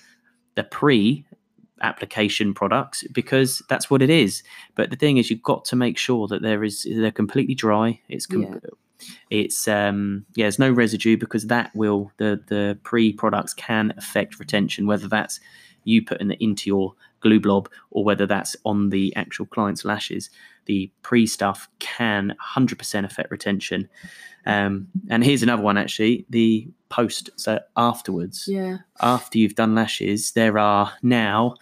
[0.55, 1.25] the pre
[1.81, 4.43] application products because that's what it is.
[4.75, 7.99] But the thing is, you've got to make sure that there is they're completely dry.
[8.07, 8.59] It's com- Yeah.
[9.29, 14.39] it's um yeah, there's no residue because that will the the pre products can affect
[14.39, 14.87] retention.
[14.87, 15.39] Whether that's
[15.83, 16.95] you putting it into your
[17.25, 20.29] glue blob or whether that's on the actual client's lashes,
[20.65, 23.89] the pre stuff can 100% affect retention.
[24.45, 27.31] Um, and here's another one actually the post.
[27.35, 28.77] So afterwards, Yeah.
[29.01, 31.55] after you've done lashes, there are now.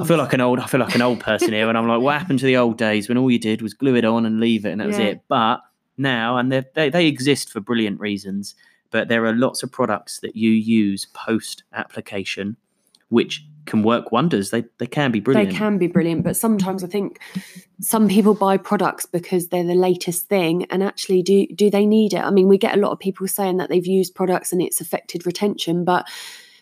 [0.00, 0.58] I feel like an old.
[0.60, 2.76] I feel like an old person here, and I'm like, what happened to the old
[2.76, 4.98] days when all you did was glue it on and leave it, and that was
[4.98, 5.20] it.
[5.28, 5.60] But
[5.96, 8.54] now, and they they exist for brilliant reasons,
[8.90, 12.56] but there are lots of products that you use post application,
[13.08, 14.50] which can work wonders.
[14.50, 15.50] They they can be brilliant.
[15.50, 17.20] They can be brilliant, but sometimes I think
[17.80, 22.12] some people buy products because they're the latest thing, and actually, do do they need
[22.12, 22.22] it?
[22.22, 24.80] I mean, we get a lot of people saying that they've used products and it's
[24.80, 26.06] affected retention, but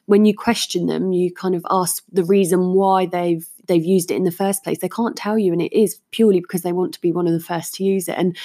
[0.06, 4.16] when you question them, you kind of ask the reason why they've they've used it
[4.16, 4.78] in the first place.
[4.78, 7.32] They can't tell you, and it is purely because they want to be one of
[7.32, 8.16] the first to use it.
[8.18, 8.36] And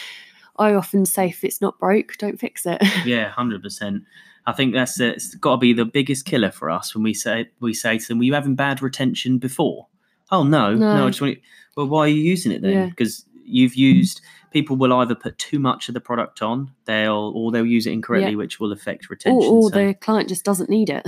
[0.58, 2.82] I often say, if it's not broke, don't fix it.
[3.06, 4.04] Yeah, hundred percent.
[4.46, 7.50] I think that's it's got to be the biggest killer for us when we say
[7.60, 9.88] we say to them, "Were you having bad retention before?"
[10.32, 10.96] Oh no, no.
[10.98, 11.06] No.
[11.06, 11.36] I just want.
[11.36, 11.42] You,
[11.76, 12.72] well, why are you using it then?
[12.72, 12.86] Yeah.
[12.88, 14.22] Because you've used.
[14.52, 17.92] People will either put too much of the product on, they'll or they'll use it
[17.92, 18.38] incorrectly, Yeah.
[18.38, 19.48] which will affect or retention.
[19.48, 21.08] or so- the client just doesn't need it.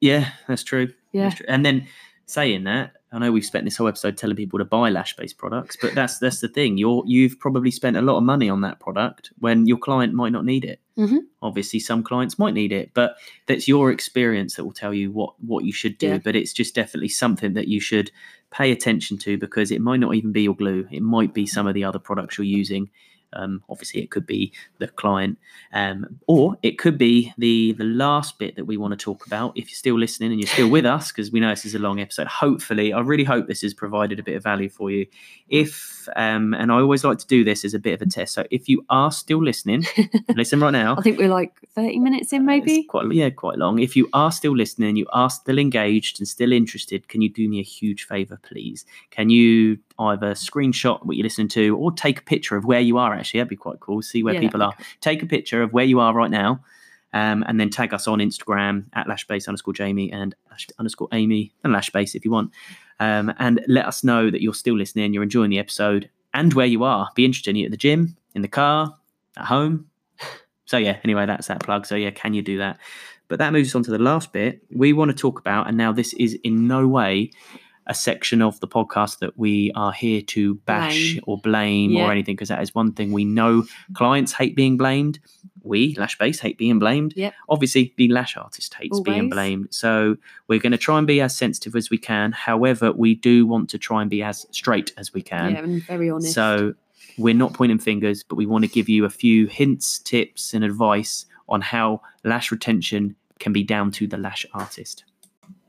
[0.00, 0.92] yeah, that's true.
[1.12, 1.24] Yeah.
[1.24, 1.46] That's true.
[1.48, 1.86] And then
[2.26, 5.76] saying that, I know we've spent this whole episode telling people to buy LashBase products,
[5.80, 6.76] but that's that's the thing.
[6.76, 10.32] You're you've probably spent a lot of money on that product when your client might
[10.32, 10.80] not need it.
[10.98, 11.20] Mhm.
[11.40, 13.16] Obviously, some clients might need it, but
[13.46, 16.08] that's your experience that will tell you what what you should do.
[16.08, 16.18] Yeah.
[16.18, 18.10] But it's just definitely something that you should
[18.50, 20.86] pay attention to because it might not even be your glue.
[20.90, 22.90] It might be some of the other products you're using.
[23.34, 25.38] Um, obviously, it could be the client,
[25.72, 29.56] um, or it could be the the last bit that we want to talk about.
[29.56, 31.78] If you're still listening and you're still with us, because we know this is a
[31.78, 32.26] long episode.
[32.26, 35.06] Hopefully, I really hope this has provided a bit of value for you.
[35.48, 38.34] If um, and I always like to do this as a bit of a test.
[38.34, 39.84] So if you are still listening,
[40.34, 40.96] listen right now.
[40.96, 42.80] I think we're like 30 minutes in, maybe.
[42.80, 43.78] It's quite yeah, quite long.
[43.78, 47.48] If you are still listening, you are still engaged and still interested, can you do
[47.48, 48.84] me a huge favor, please?
[49.10, 52.98] Can you either screenshot what you're listening to or take a picture of where you
[52.98, 53.14] are?
[53.14, 54.02] Actually, that'd be quite cool.
[54.02, 54.74] See where Yeah, people are.
[55.00, 56.62] Take a picture of where you are right now.
[57.14, 61.52] Um, and then tag us on Instagram at lashbase underscore Jamie and lash underscore Amy
[61.62, 62.52] and lashbase if you want.
[63.00, 66.66] Um, and let us know that you're still listening, you're enjoying the episode, and where
[66.66, 67.10] you are.
[67.14, 67.54] Be interested.
[67.54, 68.94] Are you at the gym, in the car,
[69.36, 69.90] at home?
[70.64, 71.84] So yeah, anyway, that's that plug.
[71.84, 72.78] So yeah, can you do that?
[73.28, 74.62] But that moves us on to the last bit.
[74.70, 77.30] We want to talk about, and now this is in no way
[77.92, 81.20] a section of the podcast that we are here to bash Blame.
[81.26, 82.06] or blame Yeah.
[82.06, 83.64] or anything, because that is one thing we know
[83.94, 85.20] clients hate being blamed.
[85.62, 87.12] We, LashBase, hate being blamed.
[87.16, 87.34] Yep.
[87.48, 89.68] Obviously, the lash artist hates being blamed.
[89.70, 90.16] So
[90.48, 92.32] we're going to try and be as sensitive as we can.
[92.32, 95.52] However, we do want to try and be as straight as we can.
[95.52, 96.32] yeah, and very honest.
[96.34, 96.74] So
[97.18, 100.64] we're not pointing fingers, but we want to give you a few hints, tips, and
[100.64, 105.04] advice on how lash retention can be down to the lash artist.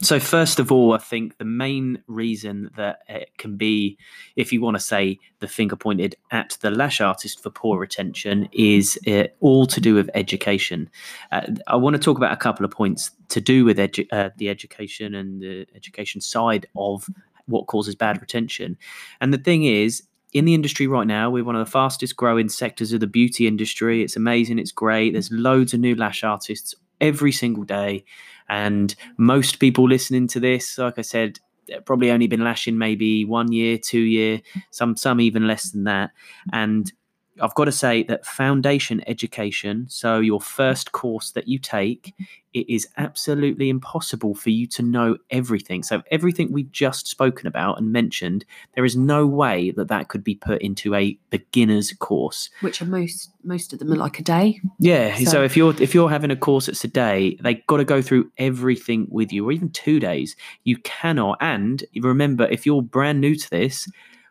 [0.04, 3.97] So, first of all, I think the main reason that it can be,
[4.36, 8.49] if you want to say the finger pointed at the lash artist for poor retention,
[8.51, 10.89] is uh, all to do with education.
[11.32, 14.32] Uh, I want to talk about a couple of points to do with edu- uh,
[14.36, 17.10] the education and the education side of
[17.45, 18.78] what causes bad retention.
[19.22, 22.49] And the thing is, in the industry right now, we're one of the fastest growing
[22.49, 24.04] sectors of the beauty industry.
[24.04, 25.14] It's amazing, it's great.
[25.14, 28.04] There's loads of new lash artists every single day.
[28.50, 31.39] And most people listening to this, like I said,
[31.86, 34.41] probably only been lashing maybe one year, two year,
[34.72, 36.12] some some even less than that.
[36.52, 36.91] And
[37.41, 42.23] I've got to say that foundation education, so your first course that you take, mm-hmm.
[42.53, 45.81] it is absolutely impossible for you to know everything.
[45.84, 50.23] So everything we've just spoken about and mentioned, there is no way that that could
[50.23, 52.49] be put into a beginner's course.
[52.61, 54.61] which are most most of them are like a day.
[54.79, 55.15] Yeah.
[55.17, 57.86] So, So- if you're if you're having a course that's a day, they got to
[57.86, 60.36] go through everything with you, or even two days.
[60.63, 61.38] You cannot.
[61.41, 63.89] And remember, if you're brand new to this,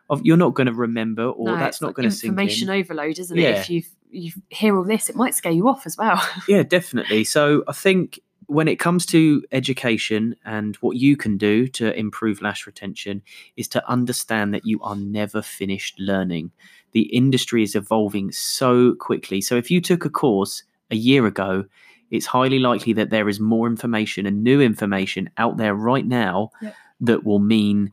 [0.09, 2.39] of you're not going to remember, or No, that's not going to sink in.
[2.39, 3.43] information overload, isn't it?
[3.57, 6.21] If you you hear all this, it might scare you off as well.
[6.47, 7.23] Yeah, definitely.
[7.23, 12.41] So I think when it comes to education and what you can do to improve
[12.41, 13.23] lash retention
[13.57, 16.51] is to understand that you are never finished learning.
[16.91, 19.41] The industry is evolving so quickly.
[19.41, 21.65] So if you took a course a year ago,
[22.11, 26.51] it's highly likely that there is more information and new information out there right now
[26.61, 26.75] Yep.
[27.01, 27.91] that will mean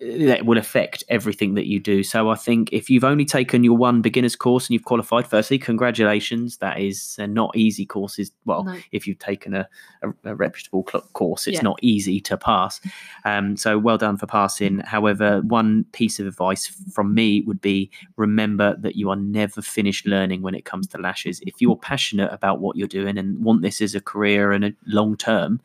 [0.00, 2.02] that will affect everything that you do.
[2.02, 5.58] So I think if you've only taken your one beginner's course and you've qualified, firstly,
[5.58, 6.56] congratulations.
[6.58, 8.30] That is uh, not easy courses.
[8.46, 8.76] Well, No.
[8.92, 9.68] if you've taken a,
[10.02, 11.62] a, a reputable cl- course, it's Yeah.
[11.62, 12.80] not easy to pass.
[13.24, 14.78] Um, so well done for passing.
[14.80, 20.06] However, one piece of advice from me would be remember that you are never finished
[20.06, 21.40] learning when it comes to lashes.
[21.46, 24.72] If you're passionate about what you're doing and want this as a career and a
[24.86, 25.60] long term,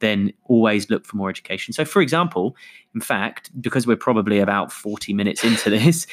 [0.00, 1.72] then always look for more education.
[1.72, 2.56] So, for example,
[2.94, 6.06] in fact, because we're probably about 40 minutes into this,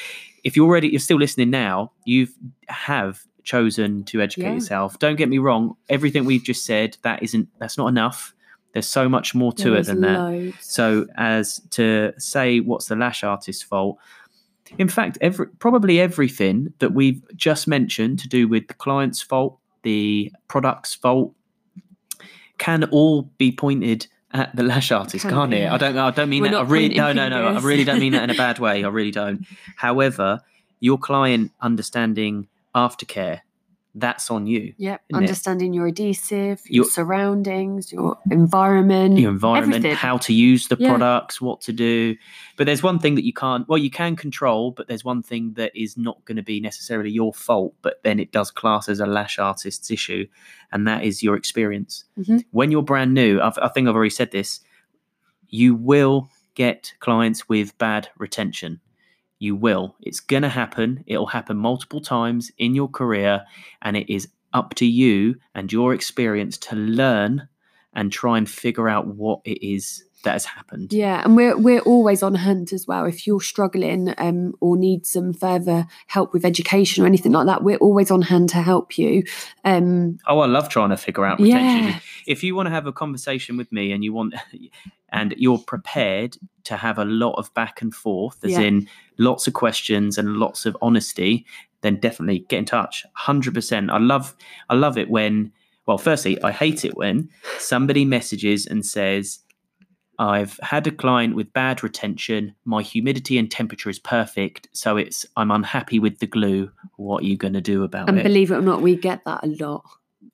[0.44, 2.32] if you're already you're still listening now, you've
[2.68, 4.54] have chosen to educate Yeah.
[4.54, 4.98] yourself.
[4.98, 8.34] Don't get me wrong, everything we've just said, that isn't that's not enough.
[8.72, 10.18] There's so much more to There it than that.
[10.60, 13.98] So as to say what's the lash artist's fault,
[14.78, 19.58] in fact, every probably everything that we've just mentioned to do with the client's fault,
[19.82, 21.32] the product's fault,
[22.58, 25.70] can all be pointed at the lash artist, Can can't it?
[25.70, 25.96] I don't.
[25.96, 26.58] I don't mean We're that.
[26.58, 27.46] I really no, no, no.
[27.46, 28.84] I really don't mean that in a bad way.
[28.84, 29.46] I really don't.
[29.76, 30.40] However,
[30.80, 33.40] your client understanding aftercare,
[33.98, 34.74] that's on you.
[34.76, 35.00] Yep.
[35.08, 35.24] isn't it?
[35.24, 39.96] Understanding your adhesive, your, Your- surroundings, your environment, your environment, everything.
[39.96, 40.90] how to use the Yeah.
[40.90, 42.14] products, what to do.
[42.58, 45.54] But there's one thing that you can't, well, you can control, but there's one thing
[45.54, 49.00] that is not going to be necessarily your fault, but then it does class as
[49.00, 50.26] a lash artist's issue,
[50.72, 52.04] and that is your experience.
[52.18, 52.44] Mhm.
[52.50, 54.60] When you're brand new, I've, I think I've already said this,
[55.48, 58.80] you will get clients with bad retention.
[59.38, 59.96] You will.
[60.00, 61.04] It's going to happen.
[61.06, 63.44] It'll happen multiple times in your career,
[63.82, 67.48] and it is up to you and your experience to learn
[67.92, 70.92] and try and figure out what it is that has happened.
[70.92, 73.04] Yeah, and we're we're always on hand as well.
[73.04, 77.62] If you're struggling um, or need some further help with education or anything like that,
[77.62, 79.22] we're always on hand to help you.
[79.64, 81.88] Um, Oh, I love trying to figure out retention.
[81.90, 84.34] yeah, If you want to have a conversation with me and you want
[85.10, 88.60] and you're prepared to have a lot of back and forth, as Yeah.
[88.62, 88.88] in
[89.18, 91.46] lots of questions and lots of honesty,
[91.82, 93.04] then definitely get in touch.
[93.12, 93.90] Hundred percent.
[93.90, 94.34] I love
[94.68, 95.52] I love it when
[95.86, 97.28] well, firstly, I hate it when
[97.60, 99.38] somebody messages and says,
[100.18, 102.54] I've had a client with bad retention.
[102.64, 106.70] My humidity and temperature is perfect, so it's I'm unhappy with the glue.
[106.96, 108.22] What are you going to do about and it?
[108.22, 109.84] believe it or not, we get that a lot.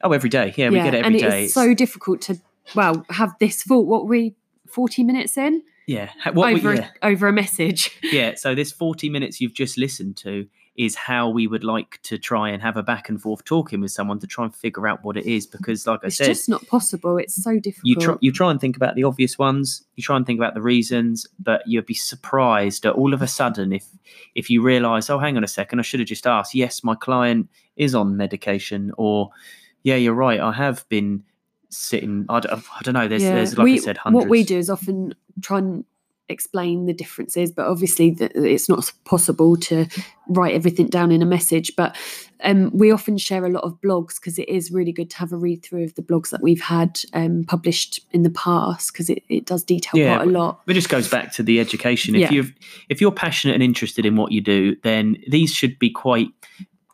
[0.02, 0.54] oh, every day.
[0.56, 1.44] Yeah, we get it every and day.
[1.44, 2.40] it's so difficult to
[2.74, 3.86] well have this thought.
[3.86, 4.34] What were we
[4.68, 6.88] forty minutes in yeah, Ha- what we- over yeah.
[7.02, 7.90] a, over a message.
[8.02, 10.46] yeah so this 40 minutes you've just listened to
[10.76, 13.90] is how we would like to try and have a back and forth talking with
[13.90, 16.48] someone to try and figure out what it is because like i said It's just
[16.48, 17.18] not possible.
[17.18, 17.84] It's so difficult.
[17.84, 20.54] you try, you try and think about the obvious ones you try and think about
[20.54, 23.86] the reasons but you'd be surprised at all of a sudden if
[24.34, 26.94] if you realize oh hang on a second i should have just asked yes my
[26.94, 29.30] client is on medication or
[29.82, 31.22] yeah you're right i have been
[31.68, 34.42] sitting i don't, I don't know there's, there's like we, i said hundreds what we
[34.44, 35.84] do is often try and
[36.32, 39.86] explain the differences, but obviously th- it's not possible to
[40.28, 41.72] write everything down in a message.
[41.76, 41.96] But
[42.44, 45.32] um, we often share a lot of blogs because it is really good to have
[45.32, 49.08] a read through of the blogs that we've had um, published in the past because
[49.10, 50.60] it, it does detail Yeah, quite a lot.
[50.66, 52.14] It just goes back to the education.
[52.16, 52.30] If Yeah.
[52.32, 52.52] you've
[52.88, 56.28] if you're passionate and interested in what you do, then these should be quite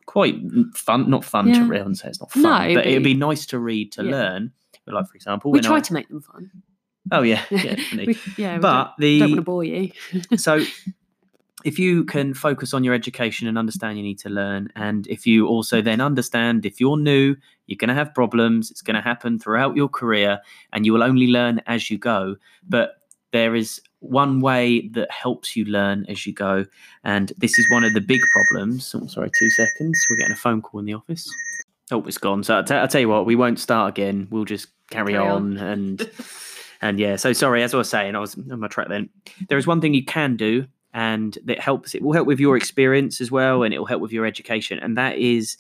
[0.07, 0.37] quite
[0.75, 1.09] fun.
[1.09, 1.83] Not fun to read.
[1.83, 4.11] and say it's not fun, No, but but- it'd be nice to read to Yeah.
[4.11, 4.53] learn.
[4.87, 6.51] Like for example, We try I- to make them fun.
[7.11, 8.07] Oh yeah, yeah, definitely.
[8.07, 9.91] We- yeah, we but don't, don't want to the bore you.
[10.37, 10.61] so
[11.65, 15.27] if you can focus on your education and understand you need to learn and if
[15.27, 17.35] you also then understand if you're new
[17.67, 20.39] you're going to have problems it's going to happen throughout your career
[20.73, 22.37] and you will only learn as you go
[22.69, 23.03] but
[23.33, 26.65] there is one way that helps you learn as you go
[27.03, 30.37] and this is one of the big problems oh, sorry two seconds we're getting a
[30.37, 31.29] phone call in the office
[31.91, 34.45] oh it's gone so i'll, t- I'll tell you what we won't start again we'll
[34.45, 35.67] just carry, Carry on, on.
[35.67, 36.11] and
[36.81, 39.09] and yeah so sorry as i was saying i was on my track then.
[39.49, 42.57] There is one thing you can do and that helps it will help with your
[42.57, 45.57] experience as well and it will help with your education and that is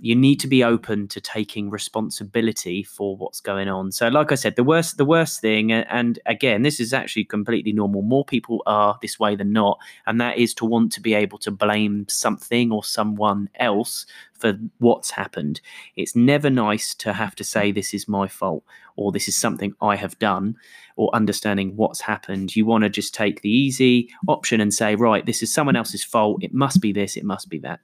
[0.00, 4.34] you need to be open to taking responsibility for what's going on so like i
[4.34, 8.62] said the worst the worst thing and again this is actually completely normal more people
[8.66, 12.06] are this way than not and that is to want to be able to blame
[12.08, 15.60] something or someone else for what's happened
[15.96, 18.62] it's never nice to have to say this is my fault
[18.96, 20.56] or this is something i have done
[20.96, 22.56] or understanding what's happened.
[22.56, 26.02] You want to just take the easy option and say, right, this is someone else's
[26.02, 26.42] fault.
[26.42, 27.80] It must be this, it must be that.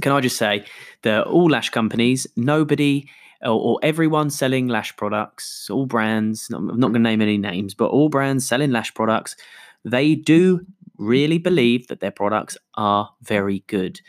[0.00, 0.64] Can I just say
[1.02, 3.08] that all lash companies, nobody
[3.42, 7.74] or, or everyone selling lash products, all brands, I'm not going to name any names,
[7.74, 9.36] but all brands selling lash products,
[9.84, 10.66] they do
[10.96, 14.00] really believe that their products are very good.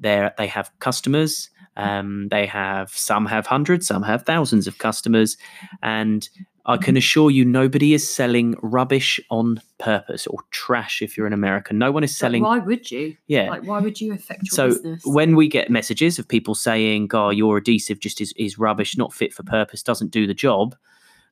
[0.00, 1.50] They're, they have customers.
[1.76, 5.36] Um, they have some have hundreds, some have thousands of customers,
[5.82, 6.28] and
[6.66, 11.02] I can assure you, nobody is selling rubbish on purpose or trash.
[11.02, 12.42] If you're an American, no one is selling.
[12.42, 13.16] why would you?
[13.26, 13.50] yeah.
[13.50, 15.02] Like, why would you affect your so business?
[15.04, 19.12] when we get messages of people saying, "God, your adhesive just is, is rubbish, not
[19.12, 20.74] fit for purpose, doesn't do the job,"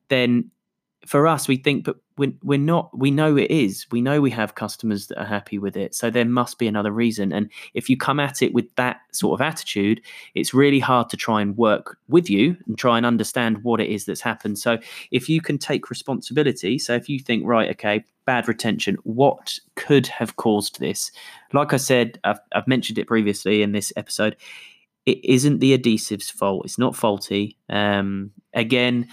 [0.09, 0.51] then
[1.07, 3.87] for us, we think, but we're, we're not, we know it is.
[3.91, 5.95] We know we have customers that are happy with it.
[5.95, 7.33] So there must be another reason.
[7.33, 10.01] And if you come at it with that sort of attitude,
[10.35, 13.91] it's really hard to try and work with you and try and understand what it
[13.91, 14.59] is that's happened.
[14.59, 14.79] So
[15.11, 20.07] if you can take responsibility, so if you think, right, okay, bad retention, what could
[20.07, 21.11] have caused this?
[21.53, 24.37] Like I said, I've, I've mentioned it previously in this episode.
[25.05, 26.65] It isn't the adhesive's fault.
[26.65, 27.57] It's not faulty.
[27.69, 29.09] Um, again,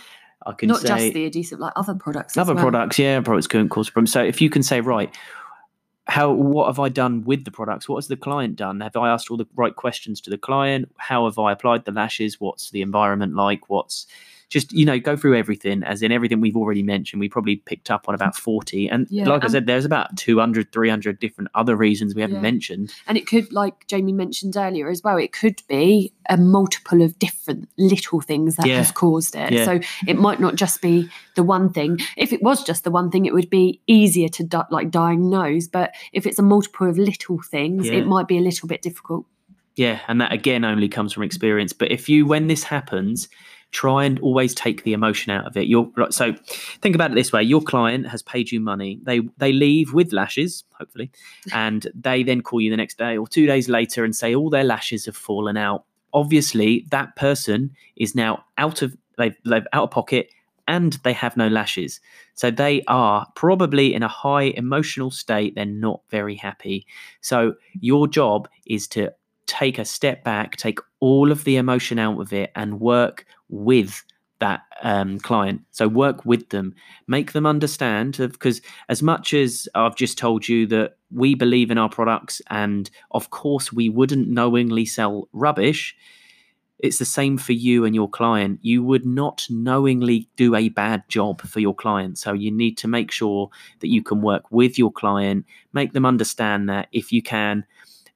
[0.49, 2.35] I can Not say just the adhesive, like other products.
[2.35, 2.63] other well.
[2.63, 4.11] products, yeah, products couldn't cause problems.
[4.11, 5.13] So if you can say, right,
[6.07, 7.87] how what have I done with the products?
[7.87, 8.81] What has the client done?
[8.81, 10.91] Have I asked all the right questions to the client?
[10.97, 12.39] How have I applied the lashes?
[12.39, 13.69] What's the environment like?
[13.69, 14.07] What's
[14.49, 17.91] just you know go through everything as in everything we've already mentioned we probably picked
[17.91, 21.75] up on about 40 and Yeah, like i said there's about 200 300 different other
[21.75, 22.41] reasons we haven't Yeah.
[22.41, 27.01] mentioned And it could, like Jamie mentioned earlier as well, it could be a multiple
[27.01, 28.77] of different little things that Yeah.
[28.77, 29.65] has caused it.
[29.65, 31.99] So it might not just be the one thing.
[32.17, 35.67] If it was just the one thing, it would be easier to di- like diagnose.
[35.67, 39.25] But if it's a multiple of little things, it might be a little bit difficult.
[39.75, 41.73] Yeah, and that again only comes from experience.
[41.73, 43.29] But if you, when this happens,
[43.71, 45.67] try and always take the emotion out of it.
[45.67, 46.33] You're so
[46.81, 48.99] think about it this way: your client has paid you money.
[49.03, 51.11] They they leave with lashes, hopefully,
[51.53, 54.49] and they then call you the next day or two days later and say all
[54.49, 55.85] their lashes have fallen out.
[56.13, 60.29] Obviously, that person is now out of they've they've out of pocket
[60.67, 61.99] and they have no lashes.
[62.35, 65.55] So they are probably in a high emotional state.
[65.55, 66.85] They're not very happy.
[67.21, 69.11] So your job is to
[69.49, 74.03] take a step back, take all of the emotion out of it, and work with
[74.39, 75.61] that um, client.
[75.71, 76.73] So work with them,
[77.07, 78.17] make them understand.
[78.17, 82.89] Because as much as I've just told you that we believe in our products, and
[83.11, 85.95] of course we wouldn't knowingly sell rubbish.
[86.77, 88.59] It's the same for you and your client.
[88.61, 92.17] You would not knowingly do a bad job for your client.
[92.17, 93.49] So you need to make sure
[93.81, 97.65] that you can work with your client, make them understand that if you can,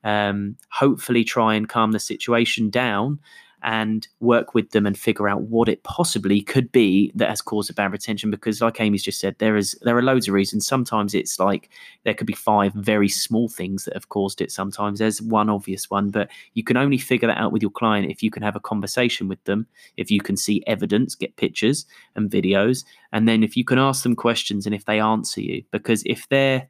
[0.04, 3.20] um, hopefully try and calm the situation down
[3.64, 7.70] and work with them and figure out what it possibly could be that has caused
[7.70, 8.30] the bad retention.
[8.30, 10.68] Because like amy's just said there is there are loads of reasons.
[10.68, 11.70] Sometimes it's like
[12.04, 14.52] there could be five very small things that have caused it.
[14.52, 18.12] Sometimes there's one obvious one but you can only figure that out with your client
[18.12, 19.66] if you can have a conversation with them
[19.98, 21.86] if you can see evidence get pictures
[22.16, 25.64] and videos and then if you can ask them questions and if they answer you.
[25.72, 26.68] Because if they're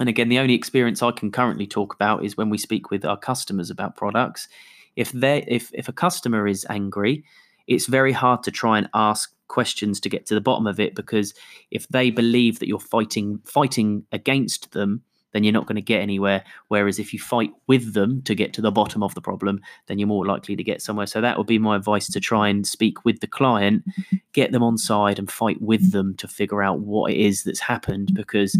[0.00, 3.04] and again, the only experience I can currently talk about is when we speak with
[3.04, 4.48] our customers about products.
[4.96, 7.24] If they if if a customer is angry,
[7.66, 10.94] it's very hard to try and ask questions to get to the bottom of it
[10.94, 11.34] because
[11.70, 16.00] if they believe that you're fighting fighting against them, then you're not going to get
[16.00, 16.42] anywhere.
[16.68, 19.98] Whereas if you fight with them to get to the bottom of the problem, then
[19.98, 21.06] you're more likely to get somewhere.
[21.06, 23.84] So that would be my advice to try and speak with the client,
[24.32, 27.60] get them on side and fight with them to figure out what it is that's
[27.60, 28.56] happened because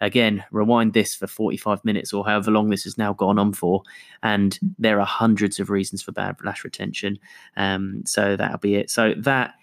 [0.00, 3.82] again, rewind this for 45 minutes or however long this has now gone on for,
[4.22, 7.18] and there are hundreds of reasons for bad lash retention.
[7.56, 8.90] Um, so that'll be it.
[8.90, 9.54] So that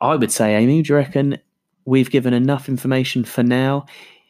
[0.00, 1.38] I would say, Amy, do you reckon
[1.84, 3.86] we've given enough information for now?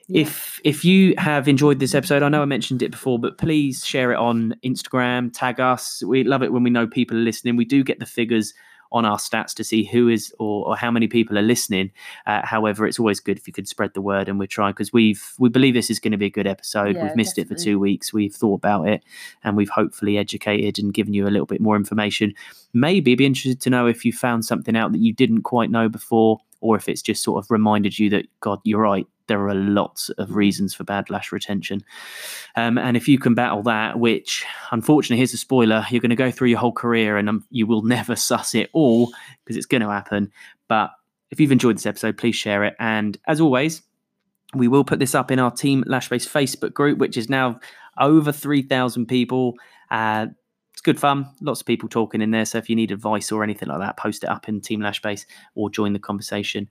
[0.06, 0.22] Yeah.
[0.22, 3.84] If if you have enjoyed this episode, I know I mentioned it before, but please
[3.86, 6.02] share it on Instagram, tag us.
[6.04, 7.56] We love it when we know people are listening.
[7.56, 8.52] We do get the figures
[8.94, 11.90] on our stats to see who is or, or how many people are listening.
[12.26, 14.92] Uh, however, it's always good if you could spread the word, and we're trying because
[14.92, 16.94] we've we believe this is going to be a good episode.
[16.94, 18.12] Yeah, we've missed it for two weeks.
[18.12, 19.02] We've thought about it,
[19.42, 22.32] and we've hopefully educated and given you a little bit more information.
[22.72, 25.88] Maybe be interested to know if you found something out that you didn't quite know
[25.88, 29.06] before, or if it's just sort of reminded you that God, you're right.
[29.26, 31.82] There are lots of reasons for bad lash retention.
[32.56, 36.16] Um, and if you can battle that, which unfortunately, here's a spoiler, you're going to
[36.16, 39.12] go through your whole career and um, you will never suss it all
[39.44, 40.30] because it's going to happen.
[40.68, 40.90] But
[41.30, 42.74] if you've enjoyed this episode, please share it.
[42.78, 43.82] And as always,
[44.54, 47.58] we will put this up in our Team Lashbase Facebook group, which is now
[47.98, 49.54] over 3,000 people.
[49.90, 50.26] Uh,
[50.84, 51.28] good fun.
[51.40, 52.44] Lots of people talking in there.
[52.44, 55.26] So if you need advice or anything like that, post it up in Team Lashbase
[55.56, 56.68] or join the conversation.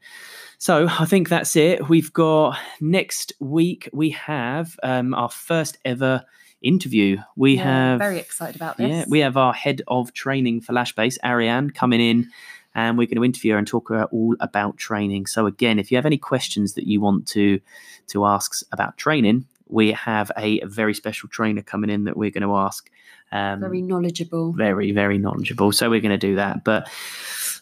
[0.57, 1.89] So I think that's it.
[1.89, 6.23] We've got next week, we have um, our first ever
[6.61, 7.17] interview.
[7.35, 8.89] We Yeah, have very excited about this.
[8.89, 12.29] yeah, we have our head of training for Lashbase, Ariane, coming in,
[12.75, 15.25] and we're going to interview her and talk her all about training.
[15.25, 17.59] So again, if you have any questions that you want to
[18.07, 22.43] to ask about training, we have a very special trainer coming in that we're going
[22.47, 22.89] to ask.
[23.31, 24.53] Um, very knowledgeable.
[24.53, 25.71] very, very knowledgeable.
[25.71, 26.63] So we're going to do that.
[26.63, 26.87] But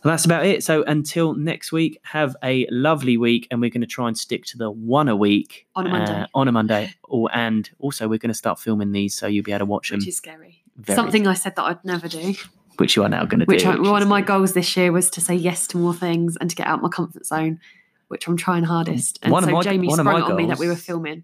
[0.03, 0.63] that's about it.
[0.63, 4.43] So until next week, have a lovely week, and we're going to try and stick
[4.47, 6.11] to the one a week On a Monday.
[6.21, 6.93] uh, on a Monday.
[7.05, 9.89] Or and also we're going to start filming these, so you'll be able to watch
[9.89, 9.99] them.
[9.99, 10.63] Which is scary.
[10.75, 12.33] very- Something I said that I'd never do.
[12.77, 13.69] which you are now going to Which do.
[13.69, 16.49] I, one of my goals this year was to say yes to more things and
[16.49, 17.59] to get out my comfort zone.
[18.07, 19.19] which I'm trying hardest.
[19.21, 21.23] And One so my- Jamie sprung on me that we were filming,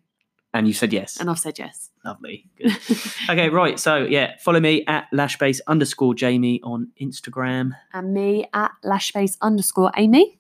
[0.58, 1.18] And you said yes.
[1.20, 1.90] and I've said yes.
[2.04, 2.46] Lovely.
[2.58, 2.72] Good.
[3.30, 3.80] okay, right.
[3.80, 7.72] So yeah, follow me at lashbase underscore Jamie on Instagram.
[7.94, 10.40] and me at lashbase underscore Amy.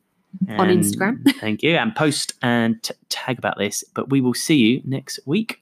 [0.49, 1.23] On Instagram.
[1.39, 1.75] thank you.
[1.77, 3.83] And post and t- tag about this.
[3.95, 5.61] But we will see you next week.